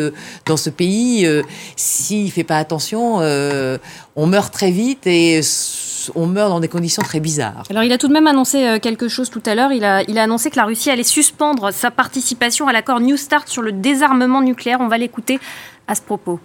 [0.46, 1.28] dans ce pays,
[1.76, 3.78] s'il fait pas attention, euh,
[4.16, 5.40] on meurt très vite et
[6.14, 7.64] on meurt dans des conditions très bizarres.
[7.70, 9.72] Alors il a tout de même annoncé euh, quelque chose tout à l'heure.
[9.72, 13.16] Il a, il a annoncé que la Russie allait suspendre sa participation à l'accord New
[13.16, 14.78] Start sur le désarmement nucléaire.
[14.80, 15.38] On va l'écouter
[15.86, 16.40] à ce propos.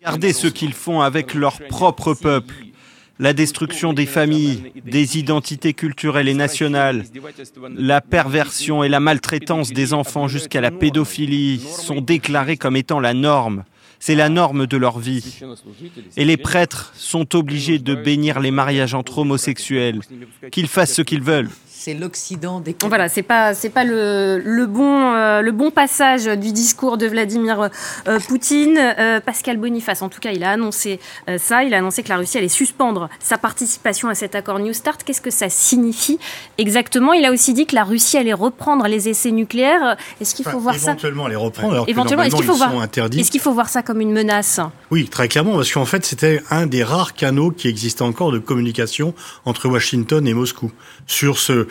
[0.00, 2.54] Regardez ce qu'ils font avec leur propre peuple
[3.18, 7.04] la destruction des familles, des identités culturelles et nationales,
[7.76, 13.14] la perversion et la maltraitance des enfants jusqu'à la pédophilie sont déclarés comme étant la
[13.14, 13.64] norme.
[14.00, 15.40] C'est la norme de leur vie.
[16.16, 20.00] Et les prêtres sont obligés de bénir les mariages entre homosexuels,
[20.50, 21.50] qu'ils fassent ce qu'ils veulent
[21.84, 22.74] c'est l'Occident des.
[22.80, 27.06] Voilà, c'est pas c'est pas le, le bon euh, le bon passage du discours de
[27.06, 27.68] Vladimir
[28.08, 28.78] euh, Poutine.
[28.78, 30.98] Euh, Pascal Boniface, en tout cas, il a annoncé
[31.36, 31.62] ça.
[31.62, 35.02] Il a annoncé que la Russie allait suspendre sa participation à cet accord New Start.
[35.04, 36.18] Qu'est-ce que ça signifie
[36.56, 37.12] exactement?
[37.12, 39.98] Il a aussi dit que la Russie allait reprendre les essais nucléaires.
[40.22, 40.92] Est-ce qu'il faut voir ça?
[40.92, 41.74] Éventuellement les reprendre.
[41.74, 44.58] Alors éventuellement, est-ce qu'il faut voir Est-ce qu'il faut voir ça comme une menace?
[44.90, 48.38] Oui, très clairement, parce qu'en fait, c'était un des rares canaux qui existait encore de
[48.38, 49.12] communication
[49.44, 50.72] entre Washington et Moscou
[51.06, 51.66] sur ce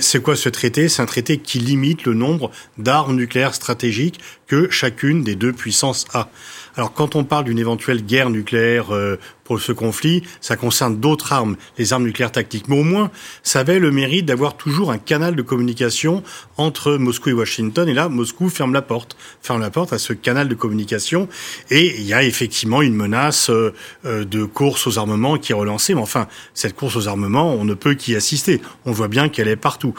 [0.00, 0.88] c'est quoi ce traité?
[0.88, 6.06] C'est un traité qui limite le nombre d'armes nucléaires stratégiques que chacune des deux puissances
[6.12, 6.28] a.
[6.76, 11.32] Alors quand on parle d'une éventuelle guerre nucléaire euh, pour ce conflit, ça concerne d'autres
[11.32, 12.68] armes, les armes nucléaires tactiques.
[12.68, 13.10] Mais au moins,
[13.42, 16.22] ça avait le mérite d'avoir toujours un canal de communication
[16.56, 17.88] entre Moscou et Washington.
[17.88, 21.28] Et là, Moscou ferme la porte, ferme la porte à ce canal de communication.
[21.70, 23.74] Et il y a effectivement une menace euh,
[24.06, 25.94] euh, de course aux armements qui est relancée.
[25.94, 28.62] Mais enfin, cette course aux armements, on ne peut qu'y assister.
[28.86, 29.94] On voit bien qu'elle est partout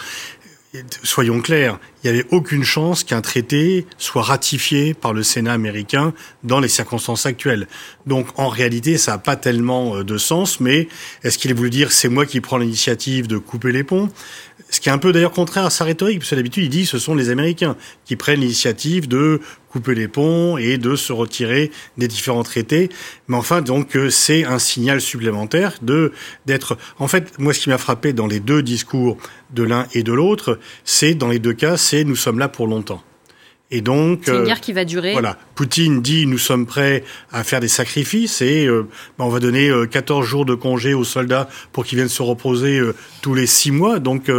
[1.03, 6.13] soyons clairs, il n'y avait aucune chance qu'un traité soit ratifié par le Sénat américain
[6.43, 7.67] dans les circonstances actuelles.
[8.05, 10.87] Donc en réalité, ça n'a pas tellement euh, de sens, mais
[11.23, 14.09] est-ce qu'il a voulu dire c'est moi qui prends l'initiative de couper les ponts?
[14.69, 16.85] Ce qui est un peu d'ailleurs contraire à sa rhétorique, parce que d'habitude il dit
[16.85, 19.39] ce sont les Américains qui prennent l'initiative de
[19.73, 22.89] couper les ponts et de se retirer des différents traités.
[23.27, 26.11] Mais enfin, donc, euh, c'est un signal supplémentaire de
[26.45, 26.77] d'être.
[26.99, 29.17] En fait, moi, ce qui m'a frappé dans les deux discours
[29.51, 33.03] de l'un et de l'autre, c'est dans les deux cas, nous sommes là pour longtemps.
[33.71, 35.13] Et donc, c'est une euh, guerre qui va durer.
[35.13, 39.39] Voilà, Poutine dit nous sommes prêts à faire des sacrifices et euh, bah, on va
[39.39, 42.79] donner 14 jours de congé aux soldats pour qu'ils viennent se reposer
[43.21, 43.97] tous les six mois.
[43.99, 44.29] Donc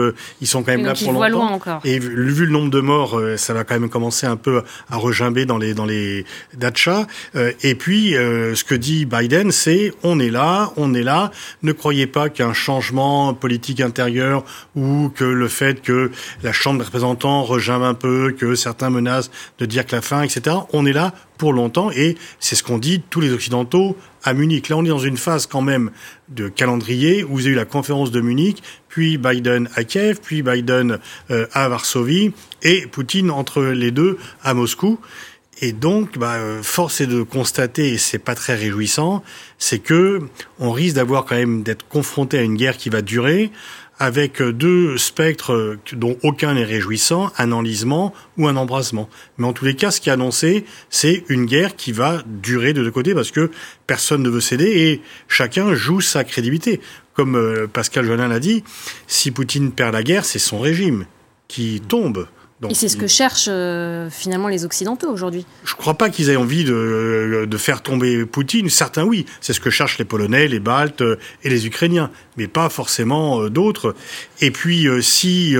[0.41, 1.29] ils sont quand même là pour longtemps.
[1.29, 1.81] Loin encore.
[1.85, 5.47] Et vu le nombre de morts, ça va quand même commencer un peu à regimber
[5.47, 6.25] dans les dans les
[6.57, 7.07] dachas.
[7.35, 11.33] et puis ce que dit Biden, c'est on est là, on est là.
[11.63, 14.45] Ne croyez pas qu'un changement politique intérieur
[14.77, 16.11] ou que le fait que
[16.43, 19.14] la Chambre des représentants regimbe un peu, que certains menacent
[19.59, 20.57] de dire que la fin, etc.
[20.73, 24.69] On est là pour longtemps et c'est ce qu'ont dit tous les Occidentaux à Munich.
[24.69, 25.91] Là, on est dans une phase quand même
[26.29, 30.43] de calendrier où vous avez eu la conférence de Munich, puis Biden à Kiev, puis
[30.43, 30.99] Biden
[31.31, 34.99] euh, à Varsovie et Poutine entre les deux à Moscou.
[35.61, 39.23] Et donc, bah, euh, force est de constater, et c'est pas très réjouissant,
[39.59, 40.21] c'est que
[40.59, 43.53] on risque d'avoir quand même d'être confronté à une guerre qui va durer,
[43.99, 49.09] avec deux spectres dont aucun n'est réjouissant, un enlisement ou un embrasement.
[49.39, 52.73] Mais en tous les cas, ce qui est annoncé, c'est une guerre qui va durer
[52.73, 53.51] de deux côtés parce que
[53.87, 56.81] personne ne veut céder et chacun joue sa crédibilité.
[57.15, 58.65] Comme euh, Pascal Jonin l'a dit,
[59.07, 61.07] si Poutine perd la guerre, c'est son régime
[61.47, 62.27] qui tombe.
[62.71, 65.47] Et c'est ce que cherchent euh, finalement les Occidentaux aujourd'hui.
[65.65, 68.69] Je ne crois pas qu'ils aient envie de, de, faire tomber Poutine.
[68.71, 69.27] Certains, oui.
[69.41, 73.49] C'est ce que cherchent les Polonais, les Baltes euh, et les Ukrainiens, mais pas forcément
[73.49, 73.95] d'autres.
[74.41, 75.57] Et puis, si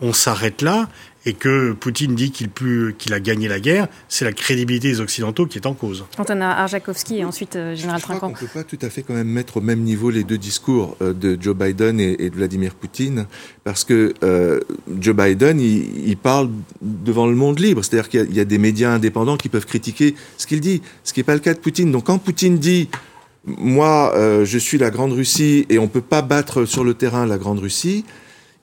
[0.00, 0.88] on s'arrête là,
[1.26, 2.48] et que Poutine dit qu'il
[2.96, 6.04] qu'il a gagné la guerre, c'est la crédibilité des Occidentaux qui est en cause.
[6.18, 8.28] Antonin Arjakovski et ensuite euh, Général Trinquant.
[8.28, 10.38] On ne peut pas tout à fait quand même mettre au même niveau les deux
[10.38, 13.26] discours euh, de Joe Biden et, de Vladimir Poutine,
[13.64, 14.60] parce que euh,
[15.00, 16.48] Joe Biden, il, parle
[16.80, 20.46] devant le monde libre, c'est-à-dire qu'il y, a des médias indépendants qui peuvent critiquer ce
[20.46, 21.90] qu'il dit, ce qui n'est pas le cas de Poutine.
[21.90, 22.88] Donc quand Poutine dit
[23.44, 24.12] moi,
[24.44, 27.38] je suis la Grande Russie et on ne peut pas battre sur le terrain la
[27.38, 28.04] Grande Russie,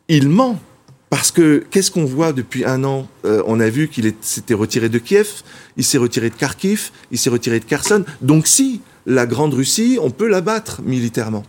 [0.09, 0.59] il ment.
[1.13, 4.89] Parce que qu'est-ce qu'on voit depuis un an euh, On a vu qu'il s'était retiré
[4.89, 5.43] de Kiev,
[5.77, 8.03] il s'est retiré de Kharkiv, il s'est retiré de Kherson.
[8.23, 11.43] Donc si la Grande Russie, on peut la battre militairement.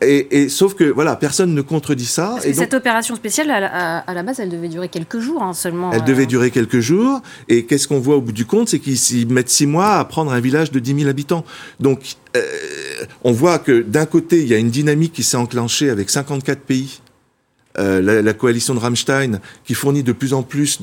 [0.00, 2.30] Et, sauf que voilà, personne ne contredit ça.
[2.32, 5.92] Parce et cette opération spéciale, à la, base, elle devait durer quelques jours hein, seulement.
[5.92, 6.26] Elle devait euh.
[6.26, 7.20] durer quelques jours.
[7.48, 10.32] Et qu'est-ce qu'on voit au bout du compte, c'est qu'ils mettent six mois à prendre
[10.32, 11.44] un village de 10 000 habitants.
[11.78, 12.42] Donc, euh,
[13.22, 16.58] on voit que d'un côté, il y a une dynamique qui s'est enclenchée avec 54
[16.58, 17.02] pays
[17.78, 20.80] euh, la, coalition de Rammstein, qui fournit de plus en plus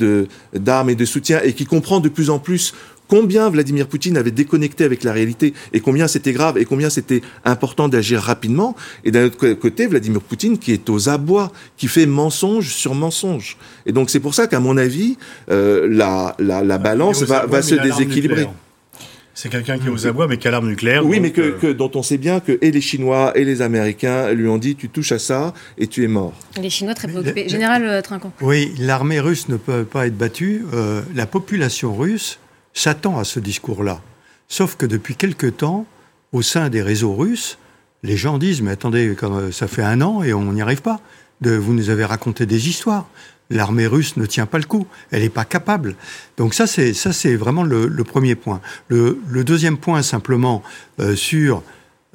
[0.54, 2.74] d'armes et de soutien et qui comprend de plus en plus
[3.08, 7.22] combien Vladimir Poutine avait déconnecté avec la réalité et combien c'était grave et combien c'était
[7.46, 8.76] important d'agir rapidement.
[9.04, 13.58] Et d'un autre côté, Vladimir Poutine qui est aux abois, qui fait mensonge sur mensonge.
[13.86, 15.18] Et donc c'est pour ça qu'à mon avis,
[15.52, 18.48] euh, la, la, balance va, va se déséquilibrer.
[19.36, 21.06] C'est quelqu'un qui est aux abois, mais qui a l'arme nucléaire.
[21.06, 23.64] Oui, mais que, euh, que, dont on sait bien que et les Chinois et les
[23.64, 26.34] Américains lui ont dit tu touches à ça et tu es mort.
[26.62, 27.50] Les Chinois très préoccupés.
[27.50, 28.32] Général euh, Trinquant.
[28.42, 30.66] Oui, l'armée russe ne peut pas être battue.
[30.74, 32.40] Euh, la population russe
[32.74, 34.02] s'attend à ce discours-là.
[34.50, 35.88] Sauf que depuis quelque temps,
[36.32, 37.58] au sein des réseaux russes,
[38.04, 41.00] les gens disent mais attendez, comme ça fait un an et on n'y arrive pas.
[41.42, 43.10] De, vous nous avez raconté des histoires
[43.54, 45.96] l'armée russe ne tient pas le coup, elle n'est pas capable.
[46.38, 48.60] Donc ça, c'est ça, c'est vraiment le, premier point.
[48.90, 50.64] Le, deuxième point, simplement
[51.00, 51.64] euh, sur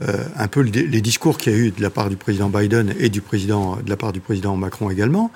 [0.03, 2.95] euh, un peu les discours qu'il y a eu de la part du président Biden
[2.99, 3.21] et de
[3.87, 5.31] la part du président Macron également.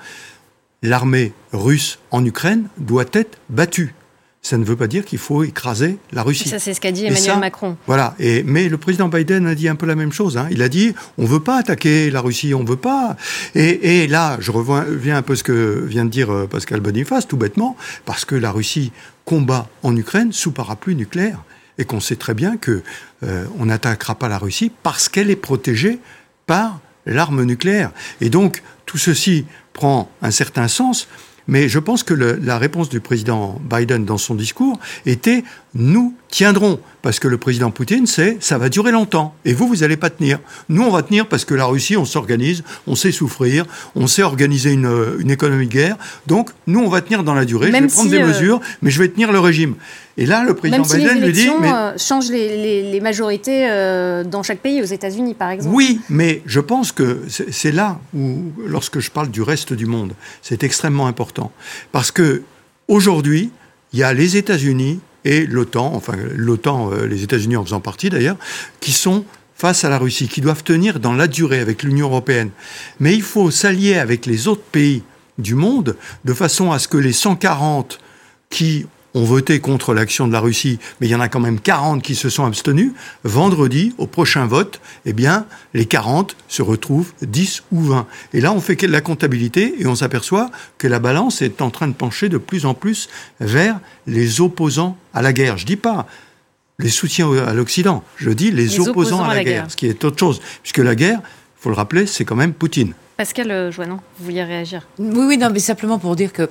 [0.81, 3.93] L'armée russe en Ukraine doit être battue
[4.45, 6.49] ça ne veut pas dire qu'il faut écraser la Russie.
[6.49, 7.77] Ça, c'est ce qu'a dit Emmanuel Macron.
[7.87, 8.13] Voilà.
[8.19, 10.37] Et, mais le président Biden a dit un peu la même chose.
[10.37, 10.47] Hein.
[10.51, 13.15] Il a dit on veut pas attaquer la Russie, on veut pas.
[13.55, 17.25] Et, et là, je reviens un peu ce que vient de dire euh, Pascal Boniface,
[17.25, 18.91] tout bêtement, parce que la Russie
[19.23, 21.41] combat en Ukraine sous parapluie nucléaire
[21.77, 22.83] et qu'on sait très bien que
[23.23, 25.99] euh, on n'attaquera pas la Russie parce qu'elle est protégée
[26.47, 27.91] par l'arme nucléaire.
[28.19, 31.07] Et donc tout ceci prend un certain sens
[31.47, 35.43] mais je pense que le, la réponse du président Biden dans son discours était
[35.75, 39.77] nous tiendrons parce que le président Poutine c'est ça va durer longtemps et vous vous
[39.77, 40.39] n'allez pas tenir.
[40.69, 44.23] Nous on va tenir parce que la Russie on s'organise, on sait souffrir, on sait
[44.23, 45.97] organiser une, une, économie de guerre.
[46.27, 47.67] Donc nous on va tenir dans la durée.
[47.67, 49.75] je vais prendre des euh, mesures, mais je vais tenir le régime.
[50.17, 51.49] Et là, le président Biden lui dit.
[51.59, 51.71] Mais...
[51.71, 55.75] Euh, change les, les, majorités euh, dans chaque pays, aux États-Unis par exemple.
[55.75, 60.13] Oui, mais je pense que c'est là où, lorsque je parle du reste du monde,
[60.41, 61.51] c'est extrêmement important.
[61.91, 62.43] Parce que
[62.87, 63.51] aujourd'hui,
[63.91, 68.09] il y a les États-Unis et l'OTAN, enfin l'OTAN, euh, les États-Unis en faisant partie
[68.09, 68.37] d'ailleurs,
[68.79, 72.49] qui sont face à la Russie, qui doivent tenir dans la durée avec l'Union européenne.
[72.99, 75.03] Mais il faut s'allier avec les autres pays
[75.37, 75.95] du monde
[76.25, 77.99] de façon à ce que les 140
[78.49, 81.59] qui ont voté contre l'action de la Russie, mais il y en a quand même
[81.59, 82.93] 40 qui se sont abstenus.
[83.23, 88.07] Vendredi, au prochain vote, eh bien, les 40 se retrouvent 10 ou 20.
[88.33, 91.87] Et là, on fait la comptabilité et on s'aperçoit que la balance est en train
[91.87, 95.57] de pencher de plus en plus vers les opposants à la guerre.
[95.57, 96.07] Je dis pas
[96.79, 100.19] les soutiens à l'Occident, je dis les, opposants, à la, guerre, ce qui est autre
[100.19, 102.93] chose, puisque la guerre, il faut le rappeler, c'est quand même Poutine.
[103.17, 106.49] Pascal euh, Joannon, vous vouliez réagir Oui, oui, non, mais simplement pour dire que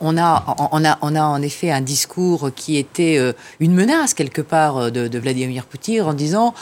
[0.00, 4.14] on a, on a, on a en effet un discours qui était euh, une menace
[4.14, 6.54] quelque part euh, de, Vladimir Poutine en disant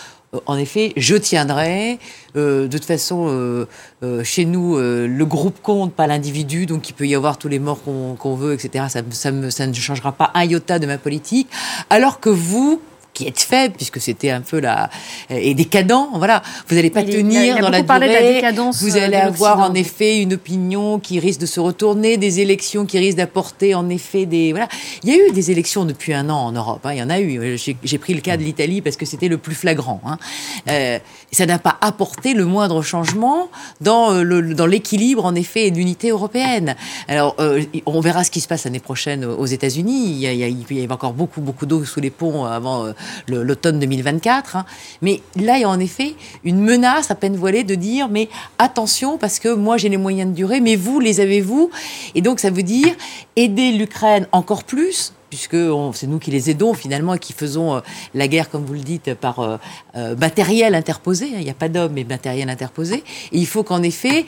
[0.44, 1.98] en effet, je tiendrai.
[2.34, 3.66] de toute façon,
[4.24, 7.80] chez nous, le groupe compte, pas l'individu, donc il peut y avoir tous les morts
[7.82, 8.84] qu'on veut, etc.
[8.90, 11.48] Ça, ça, ça, ne changera pas un iota de ma politique.
[11.88, 12.82] Alors que vous,
[13.18, 14.90] qui est faible puisque c'était un peu là
[15.28, 16.08] et décadent.
[16.14, 18.42] Voilà, vous n'allez pas tenir dans la durée.
[18.80, 22.98] vous allez avoir en effet une opinion qui risque de se retourner, des élections qui
[22.98, 24.68] risquent d'apporter en effet des voilà.
[25.02, 26.80] Il y a eu des élections depuis un an en Europe.
[26.84, 27.58] Hein, il y en a eu.
[27.58, 30.00] J'ai pris le cas de l'Italie parce que c'était le plus flagrant.
[30.06, 30.18] Hein.
[30.68, 30.98] Euh,
[31.32, 33.50] ça n'a pas apporté le moindre changement
[33.80, 36.76] dans euh, le, dans l'équilibre en effet et l'unité européenne.
[37.08, 40.04] Alors euh, on verra ce qui se passe l'année prochaine aux États-Unis.
[40.06, 42.92] Il, y a, il y a encore beaucoup beaucoup d'eau sous les ponts avant euh,
[43.28, 44.56] l'automne 2024.
[44.56, 44.64] Hein.
[45.02, 48.28] Mais là il y a en effet une menace à peine voilée de dire mais
[48.58, 51.70] attention parce que moi j'ai les moyens de durer, mais vous les avez-vous?
[52.14, 52.94] Et donc ça veut dire
[53.36, 55.56] aider l'Ukraine encore plus puisque
[55.94, 57.80] c'est nous qui les aidons finalement et qui faisons euh,
[58.14, 59.56] la guerre, comme vous le dites, par euh,
[59.96, 61.26] euh, matériel interposé.
[61.26, 61.38] Hein.
[61.38, 62.96] Il n'y a pas d'hommes, mais matériel interposé.
[63.32, 64.24] Et il faut qu'en effet,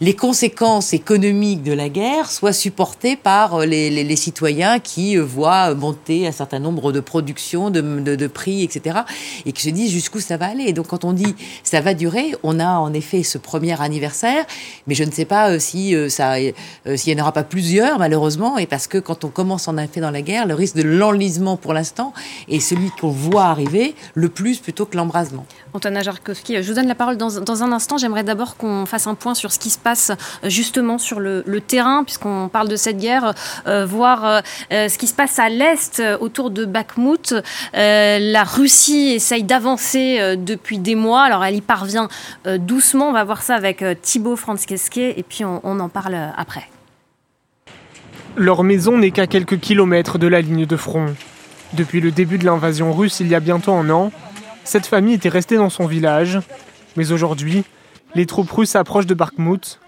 [0.00, 6.32] les conséquences économiques de la guerre soient supportées par les, citoyens qui voient monter un
[6.32, 9.00] certain nombre de productions, de, prix, etc.
[9.46, 10.64] Et qui se disent jusqu'où ça va aller.
[10.64, 14.44] Et donc quand on dit ça va durer, on a en effet ce premier anniversaire,
[14.86, 16.34] mais je ne sais pas si ça,
[16.96, 20.00] s'il n'y en aura pas plusieurs malheureusement, et parce que quand on commence en effet
[20.00, 22.12] dans la guerre, le risque de l'enlisement pour l'instant
[22.48, 25.46] est celui qu'on voit arriver le plus plutôt que l'embrasement.
[25.72, 27.96] Antoine Jarkowski, je vous donne la parole dans, dans un instant.
[27.96, 31.42] J'aimerais d'abord qu'on fasse un point sur ce qui se passe euh, justement sur le,
[31.60, 33.34] terrain, puisqu'on parle de cette guerre,
[33.66, 37.34] euh, voir euh, ce qui se passe à l'est autour de Bakhmut.
[37.74, 41.22] La Russie essaye d'avancer depuis des mois.
[41.22, 42.08] Alors elle y parvient
[42.46, 43.10] doucement.
[43.10, 46.66] On va voir ça avec Thibaut Franzkeske et puis on en parle après.
[48.36, 51.06] Leur maison n'est qu'à quelques kilomètres de la ligne de front.
[51.74, 54.12] Depuis le début de l'invasion russe il y a bientôt un an,
[54.64, 56.38] cette famille était restée dans son village.
[56.96, 57.64] Mais aujourd'hui,
[58.14, 59.80] les troupes russes approchent de Bakhmut.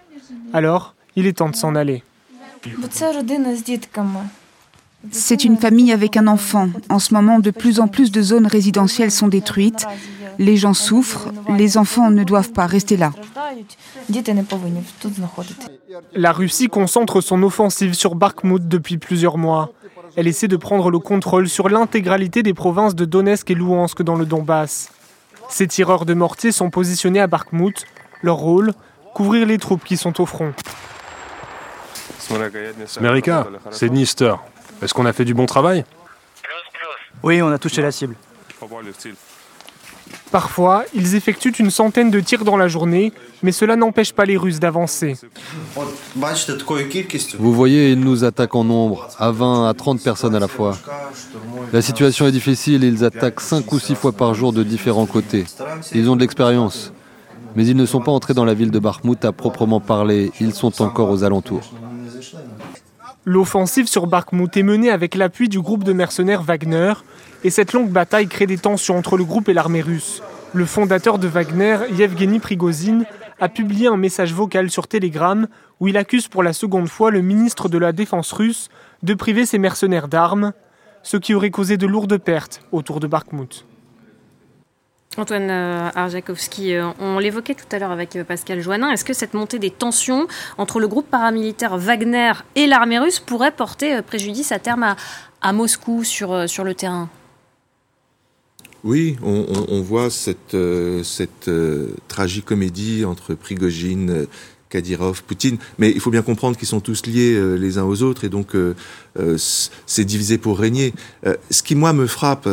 [0.52, 2.02] Alors, il est temps de s'en aller.
[5.10, 6.68] C'est une famille avec un enfant.
[6.88, 9.86] En ce moment, de plus en plus de zones résidentielles sont détruites.
[10.38, 13.12] Les gens souffrent, les enfants ne doivent pas rester là.
[16.14, 19.72] La Russie concentre son offensive sur Bakhmut depuis plusieurs mois.
[20.16, 24.16] Elle essaie de prendre le contrôle sur l'intégralité des provinces de Donetsk et Louhansk dans
[24.16, 24.90] le Donbass.
[25.48, 27.84] Ces tireurs de mortier sont positionnés à Bakhmut.
[28.22, 28.72] Leur rôle
[29.14, 30.52] couvrir les troupes qui sont au front.
[32.98, 34.34] Amerika, c'est Dnister.
[34.82, 35.84] Est-ce qu'on a fait du bon travail
[37.22, 38.16] Oui, on a touché la cible.
[40.30, 43.12] Parfois, ils effectuent une centaine de tirs dans la journée,
[43.42, 45.14] mais cela n'empêche pas les Russes d'avancer.
[47.38, 50.76] Vous voyez, ils nous attaquent en nombre, à 20 à 30 personnes à la fois.
[51.72, 55.06] La situation est difficile et ils attaquent 5 ou 6 fois par jour de différents
[55.06, 55.44] côtés.
[55.94, 56.92] Ils ont de l'expérience.
[57.54, 60.54] Mais ils ne sont pas entrés dans la ville de Bakhmut à proprement parler, ils
[60.54, 61.70] sont encore aux alentours.
[63.24, 66.94] L'offensive sur Bakhmut est menée avec l'appui du groupe de mercenaires Wagner,
[67.44, 70.22] et cette longue bataille crée des tensions entre le groupe et l'armée russe.
[70.52, 73.04] Le fondateur de Wagner, Yevgeny Prigozhin,
[73.40, 75.46] a publié un message vocal sur Telegram
[75.78, 78.68] où il accuse pour la seconde fois le ministre de la Défense russe
[79.04, 80.52] de priver ses mercenaires d'armes,
[81.04, 83.64] ce qui aurait causé de lourdes pertes autour de Bakhmut.
[85.18, 88.90] Antoine Arjakovski, on l'évoquait tout à l'heure avec Pascal Joannin.
[88.90, 93.52] Est-ce que cette montée des tensions entre le groupe paramilitaire Wagner et l'armée russe pourrait
[93.52, 94.96] porter préjudice à terme
[95.42, 97.10] à, Moscou sur, sur le terrain?
[98.84, 104.26] Oui, on, voit cette, euh, cette euh, tragicomédie entre Prigogine, euh,
[104.70, 108.02] Kadyrov, Poutine, mais il faut bien comprendre qu'ils sont tous liés euh, les uns aux
[108.02, 108.74] autres et donc euh,
[109.86, 110.94] c'est divisé pour régner.
[111.50, 112.48] ce qui moi me frappe,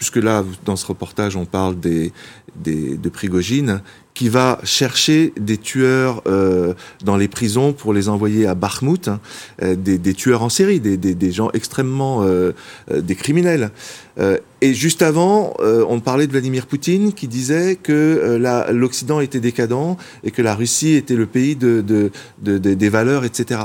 [0.00, 2.10] puisque là dans ce reportage on parle des,
[2.56, 3.82] des de Prigogine,
[4.14, 6.74] qui va chercher des tueurs euh,
[7.04, 9.20] dans les prisons pour les envoyer à Bakhmut, hein,
[9.62, 12.52] euh, des, tueurs en série, des, des, gens extrêmement euh,
[12.90, 13.70] des criminels.
[14.60, 18.38] et juste avant, on parlait de Vladimir Poutine qui disait que
[18.72, 23.60] l'Occident était décadent et que la Russie était le pays de, de des valeurs, etc.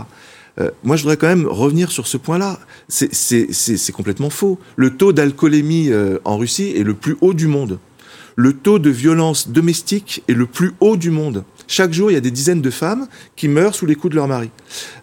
[0.59, 2.59] Euh, moi, je voudrais quand même revenir sur ce point-là.
[2.87, 4.59] C'est complètement faux.
[4.75, 7.79] Le taux d'alcoolémie euh, en Russie est le plus haut du monde.
[8.37, 11.45] Le taux de violence domestique est le plus haut du monde.
[11.67, 14.17] Chaque jour, il y a des dizaines de femmes qui meurent sous les coups de
[14.17, 14.49] leur mari.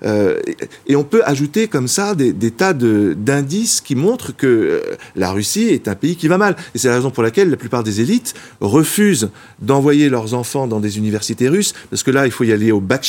[0.05, 0.39] Euh,
[0.87, 4.81] et, on peut ajouter comme ça des, tas d'indices qui montrent que euh,
[5.17, 6.57] la Russie est un pays qui va mal.
[6.75, 9.31] Et c'est la raison pour laquelle la plupart des élites refusent
[9.61, 12.81] d'envoyer leurs enfants dans des universités russes, parce que là, il faut y aller au
[12.81, 13.05] bac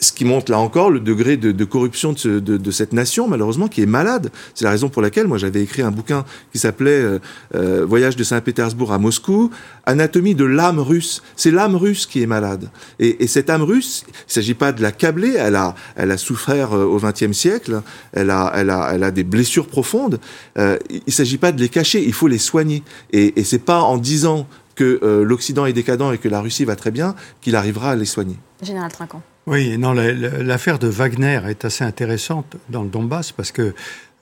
[0.00, 3.86] ce qui montre là encore le degré de, corruption de, cette nation, malheureusement, qui est
[3.86, 4.30] malade.
[4.54, 7.18] C'est la raison pour laquelle moi j'avais écrit un bouquin qui s'appelait euh,
[7.54, 9.50] euh, Voyage de Saint-Pétersbourg à Moscou,
[9.84, 11.22] Anatomie de l'âme russe.
[11.36, 12.70] C'est l'âme russe qui est malade.
[12.98, 16.16] Et, cette âme russe, il ne s'agit pas de la câbler, elle a, elle a
[16.16, 17.82] souffert euh, au XXe siècle,
[18.12, 20.18] elle a, elle, a, elle a des blessures profondes.
[20.56, 22.82] il ne s'agit pas de les cacher, il faut les soigner.
[23.12, 26.74] Et, et c'est pas en disant que l'Occident est décadent et que la Russie va
[26.74, 28.38] très bien qu'il arrivera à les soigner.
[28.62, 29.22] Général Trinquant.
[29.46, 33.74] Oui, non, l'affaire de Wagner est assez intéressante dans le Donbass parce que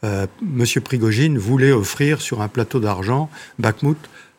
[0.05, 0.65] euh, M.
[0.83, 3.99] Prigogine voulait offrir sur un plateau d'argent Bakhmut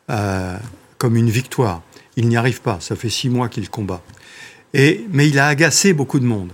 [0.09, 0.57] euh,
[0.97, 1.82] comme une victoire.
[2.15, 4.01] Il n'y arrive pas, ça fait six mois qu'il combat.
[4.73, 6.51] Et, mais il a agacé beaucoup de monde.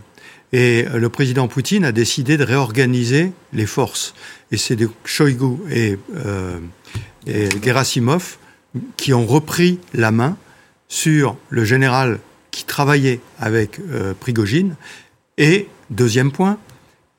[0.52, 4.16] Et euh, le président Poutine a décidé de réorganiser les forces.
[4.52, 5.98] Et c'est Shoigu et,
[7.28, 8.38] et Gerasimov
[8.98, 10.38] qui ont repris la main
[10.88, 12.20] sur le général
[12.66, 14.76] qui travaillait avec euh, Prigogine.
[15.38, 16.58] Et deuxième point,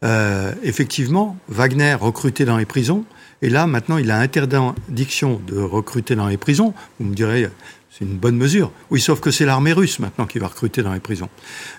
[0.05, 3.05] euh, effectivement, Wagner recrutait dans les prisons.
[3.43, 6.75] Et là, maintenant, il a interdiction de recruter dans les prisons.
[6.99, 7.49] Vous me direz,
[7.97, 8.73] c'est une bonne mesure.
[8.91, 11.31] Oui, sauf que c'est l'armée russe maintenant qui va recruter dans les prisons.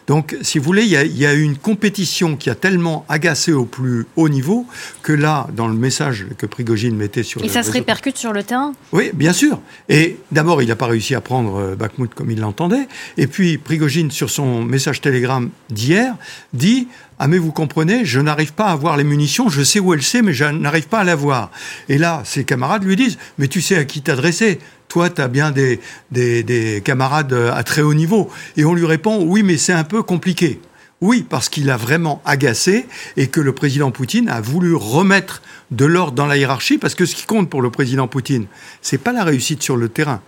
[0.07, 3.65] Donc, si vous voulez, il y, a, eu une compétition qui a tellement agacé au
[3.65, 4.65] plus haut niveau
[5.03, 7.43] que là, dans le message que Prigogine mettait sur...
[7.43, 8.73] Et ça se répercute sur le terrain?
[8.93, 9.59] Oui, bien sûr.
[9.89, 12.87] Et d'abord, il n'a pas réussi à prendre euh, Bakhmut comme il l'entendait.
[13.17, 16.15] Et puis, Prigogine, sur son message télégramme d'hier,
[16.51, 16.87] dit
[17.19, 20.03] ah mais vous comprenez, je n'arrive pas à voir les munitions, je sais où elles
[20.03, 21.51] sont, mais je n'arrive pas à la voir.
[21.89, 24.59] Et là, ses camarades lui disent, mais tu sais à qui t'adresser?
[24.87, 25.79] Toi, tu as bien des,
[26.11, 28.29] des, camarades à très haut niveau.
[28.55, 30.59] Et on lui répond, oui, mais c'est un peu compliqué.
[30.99, 35.85] Oui, parce qu'il a vraiment agacé et que le président Poutine a voulu remettre de
[35.85, 38.47] l'ordre dans la hiérarchie, parce que ce qui compte pour le président Poutine,
[38.81, 40.21] c'est pas la réussite sur le terrain,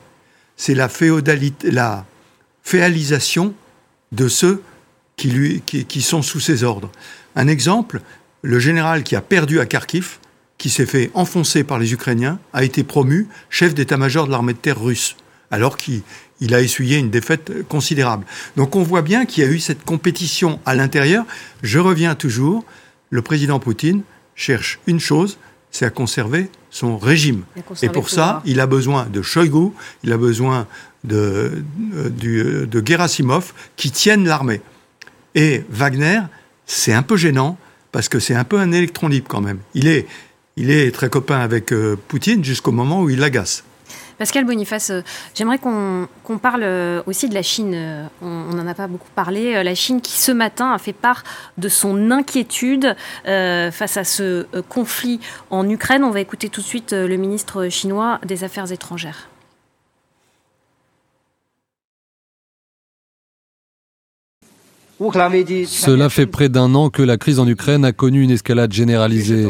[0.58, 2.06] c'est la
[2.62, 3.54] féalisation
[4.12, 4.62] de ceux
[5.16, 6.92] qui sont sous ses ordres.
[7.36, 8.02] Un exemple,
[8.42, 10.18] le général qui a perdu à Kharkiv,
[10.60, 14.60] qui s'est fait enfoncer par les Ukrainiens, a été promu chef d'état-major de l'armée de
[14.60, 15.16] terre russe,
[15.50, 16.04] alors qu'il
[16.54, 18.26] a essuyé une défaite considérable.
[18.58, 21.26] Donc on voit bien qu'il y a eu cette compétition à l'intérieur.
[21.64, 22.66] Je reviens toujours,
[23.10, 24.04] le président Poutine
[24.36, 25.40] cherche une chose,
[25.72, 27.44] c'est à conserver son régime.
[27.82, 29.72] Et pour ça, il a besoin de Shoigu,
[30.04, 30.68] il a besoin
[31.06, 31.64] de,
[31.96, 34.62] de, de Gerasimov qui tiennent l'armée.
[35.36, 36.20] Et Wagner,
[36.66, 37.58] c'est un peu gênant
[37.92, 39.60] parce que c'est un peu un électron libre quand même.
[39.74, 40.06] Il est,
[40.60, 43.64] il est très copain avec euh, Poutine jusqu'au moment où il l'agace.
[44.18, 45.02] Pascal Boniface, euh,
[45.34, 46.08] j'aimerais qu'on
[46.42, 48.10] parle euh, aussi de la Chine.
[48.22, 49.64] On n'en a pas beaucoup parlé.
[49.64, 51.24] La Chine qui ce matin a fait part
[51.58, 56.04] de son inquiétude face à ce conflit en Ukraine.
[56.04, 59.30] On va écouter tout de suite le ministre chinois des Affaires étrangères.
[65.00, 69.48] Cela fait près d'un an que la crise en Ukraine a connu une escalade généralisée.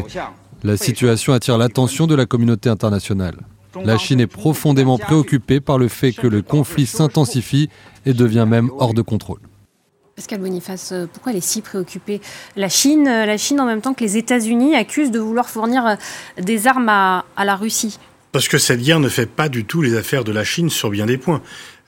[0.62, 3.36] La situation attire l'attention de la communauté internationale.
[3.84, 7.70] La Chine est profondément préoccupée par le fait que le conflit s'intensifie
[8.04, 9.40] et devient même hors de contrôle.
[10.16, 12.20] Pascal Boniface, euh, pourquoi elle est si préoccupée
[12.56, 15.86] La Chine, euh, la Chine en même temps que les États-Unis accusent de vouloir fournir
[15.86, 15.94] euh,
[16.42, 17.98] des armes à, à la Russie?
[18.32, 20.90] Parce que cette guerre ne fait pas du tout les affaires de la Chine sur
[20.90, 21.40] bien des points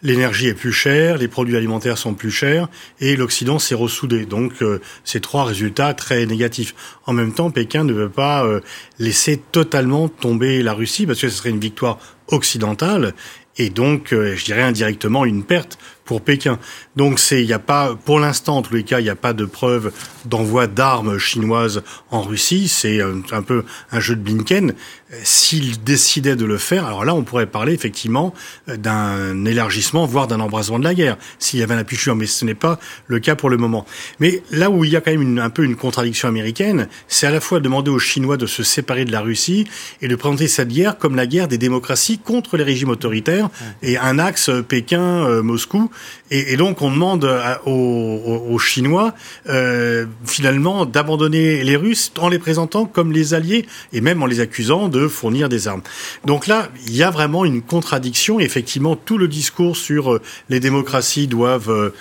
[0.02, 2.68] l'énergie est plus chère, les produits alimentaires sont plus chers
[3.00, 4.26] et l'Occident s'est ressoudé.
[4.26, 6.74] Donc euh, ces trois résultats très négatifs.
[7.06, 8.60] En même temps, Pékin ne veut pas euh,
[8.98, 11.98] laisser totalement tomber la Russie parce que ce serait une victoire
[12.28, 13.14] occidentale
[13.58, 16.58] et donc, euh, je dirais indirectement, une perte pour Pékin.
[16.96, 19.14] Donc c'est, il n'y a pas, pour l'instant en tous les cas, il n'y a
[19.14, 19.92] pas de preuve
[20.24, 22.68] d'envoi d'armes chinoises en Russie.
[22.68, 24.74] C'est un peu un jeu de Blinken.
[25.22, 28.32] S'il décidait de le faire, alors là on pourrait parler effectivement
[28.66, 32.26] d'un élargissement, voire d'un embrasement de la guerre, s'il y avait un appui chinois, mais
[32.26, 32.78] ce n'est pas
[33.08, 33.84] le cas pour le moment.
[34.20, 37.30] Mais là où il y a quand même un peu une contradiction américaine, c'est à
[37.30, 39.66] la fois demander aux Chinois de se séparer de la Russie
[40.00, 43.50] et de présenter cette guerre comme la guerre des démocraties contre les régimes autoritaires
[43.82, 45.90] et un axe Pékin-Moscou
[46.30, 47.28] et, donc on demande
[47.66, 49.14] aux, Chinois
[49.48, 54.40] euh, finalement d'abandonner les Russes en les présentant comme les alliés et même en les
[54.40, 55.82] accusant de fournir des armes.
[56.24, 58.40] Donc là, il y a vraiment une contradiction.
[58.40, 61.94] Effectivement, tout le discours sur euh, les démocraties doivent euh,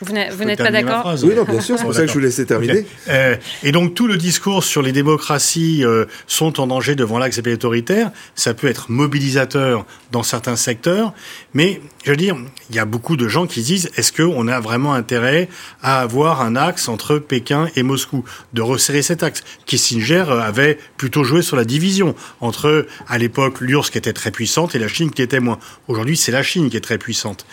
[0.00, 2.44] vous n'êtes pas d'accord Oui, non, bien sûr, c'est pour ça que je vous laissais
[2.44, 2.86] terminer.
[3.08, 7.38] Euh, et donc tout le discours sur les démocraties euh, sont en danger devant l'axe
[7.38, 11.12] autoritaire, ça peut être mobilisateur dans certains secteurs,
[11.54, 12.36] mais je veux dire,
[12.70, 15.48] il y a beaucoup de gens qui disent est-ce qu'on a vraiment intérêt
[15.82, 21.24] à avoir un axe entre Pékin et Moscou, de resserrer cet axe Kissinger avait plutôt
[21.24, 25.10] joué sur la division entre, à l'époque, l'URSS qui était très puissante et la Chine
[25.10, 25.58] qui était moins.
[25.88, 27.46] Aujourd'hui, c'est la Chine qui est très puissante.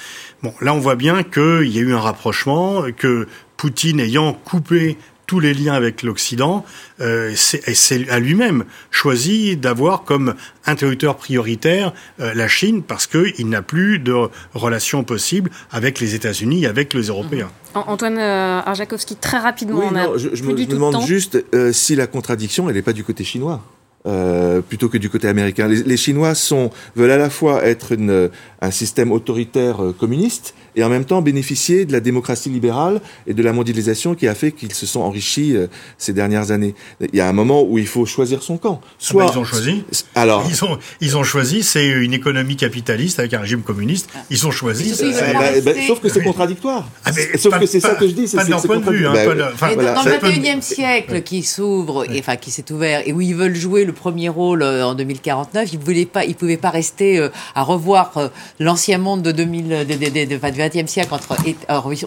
[0.43, 4.97] Bon, là, on voit bien qu'il y a eu un rapprochement, que Poutine ayant coupé
[5.25, 6.65] tous les liens avec l'Occident,
[6.99, 10.35] euh, c'est à lui-même choisi d'avoir comme
[10.65, 14.13] interlocuteur prioritaire euh, la Chine parce qu'il n'a plus de
[14.53, 17.49] relations possibles avec les États-Unis, avec les Européens.
[17.73, 22.67] Antoine euh, Arjakovski, très rapidement, on a je, je, me, demande juste si la contradiction,
[22.67, 23.63] elle n'est pas du côté chinois.
[24.05, 25.69] Euh, plutôt que du côté américain.
[25.69, 28.29] Les, Chinois sont, veulent à la fois être une,
[28.59, 33.33] un système autoritaire euh, communiste et en même temps bénéficier de la démocratie libérale et
[33.33, 35.67] de la mondialisation qui a fait qu'ils se sont enrichis euh,
[35.97, 36.75] ces dernières années.
[37.01, 38.81] Il y a un moment où il faut choisir son camp.
[38.97, 39.83] Soit ah bah, ils ont choisi.
[40.15, 44.09] Alors ils ont ils ont choisi, c'est une économie capitaliste avec un régime communiste.
[44.29, 44.93] Ils ont choisi.
[45.01, 46.87] Bah, bah, sauf que c'est contradictoire.
[47.05, 48.27] Ah, sauf que c'est ça que je dis.
[48.35, 49.07] Pas de point de vue.
[49.07, 53.55] Hein, dans le 21e siècle qui s'ouvre, enfin qui s'est ouvert et où ils veulent
[53.55, 55.73] jouer le premier rôle euh, en 2049.
[55.73, 58.27] Ils ne pas, ils pouvaient pas rester euh, à revoir euh,
[58.59, 60.37] l'ancien monde de 2000, de, de, du
[60.67, 61.35] XXe siècle entre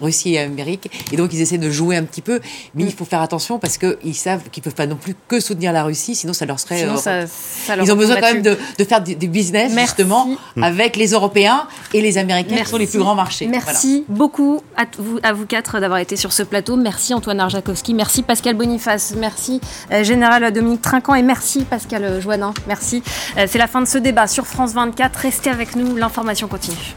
[0.00, 0.90] Russie et Amérique.
[1.12, 2.40] Et donc ils essaient de jouer un petit peu,
[2.74, 5.72] mais il faut faire attention parce qu'ils savent qu'ils peuvent pas non plus que soutenir
[5.72, 6.82] la Russie, sinon ça leur serait.
[6.82, 10.28] ils ont besoin quand même de, faire du, business justement
[10.60, 13.46] avec les Européens et les Américains qui sont les plus grands marchés.
[13.46, 16.76] Merci beaucoup à vous, à vous quatre d'avoir été sur ce plateau.
[16.76, 19.60] Merci Antoine Arjakovski, merci Pascal Boniface, merci
[20.02, 22.54] Général Dominique Trinquant et merci Pascal Joannin.
[22.66, 23.02] Merci.
[23.36, 25.16] Euh, c'est la fin de ce débat sur France 24.
[25.16, 26.94] Restez avec nous, l'information continue.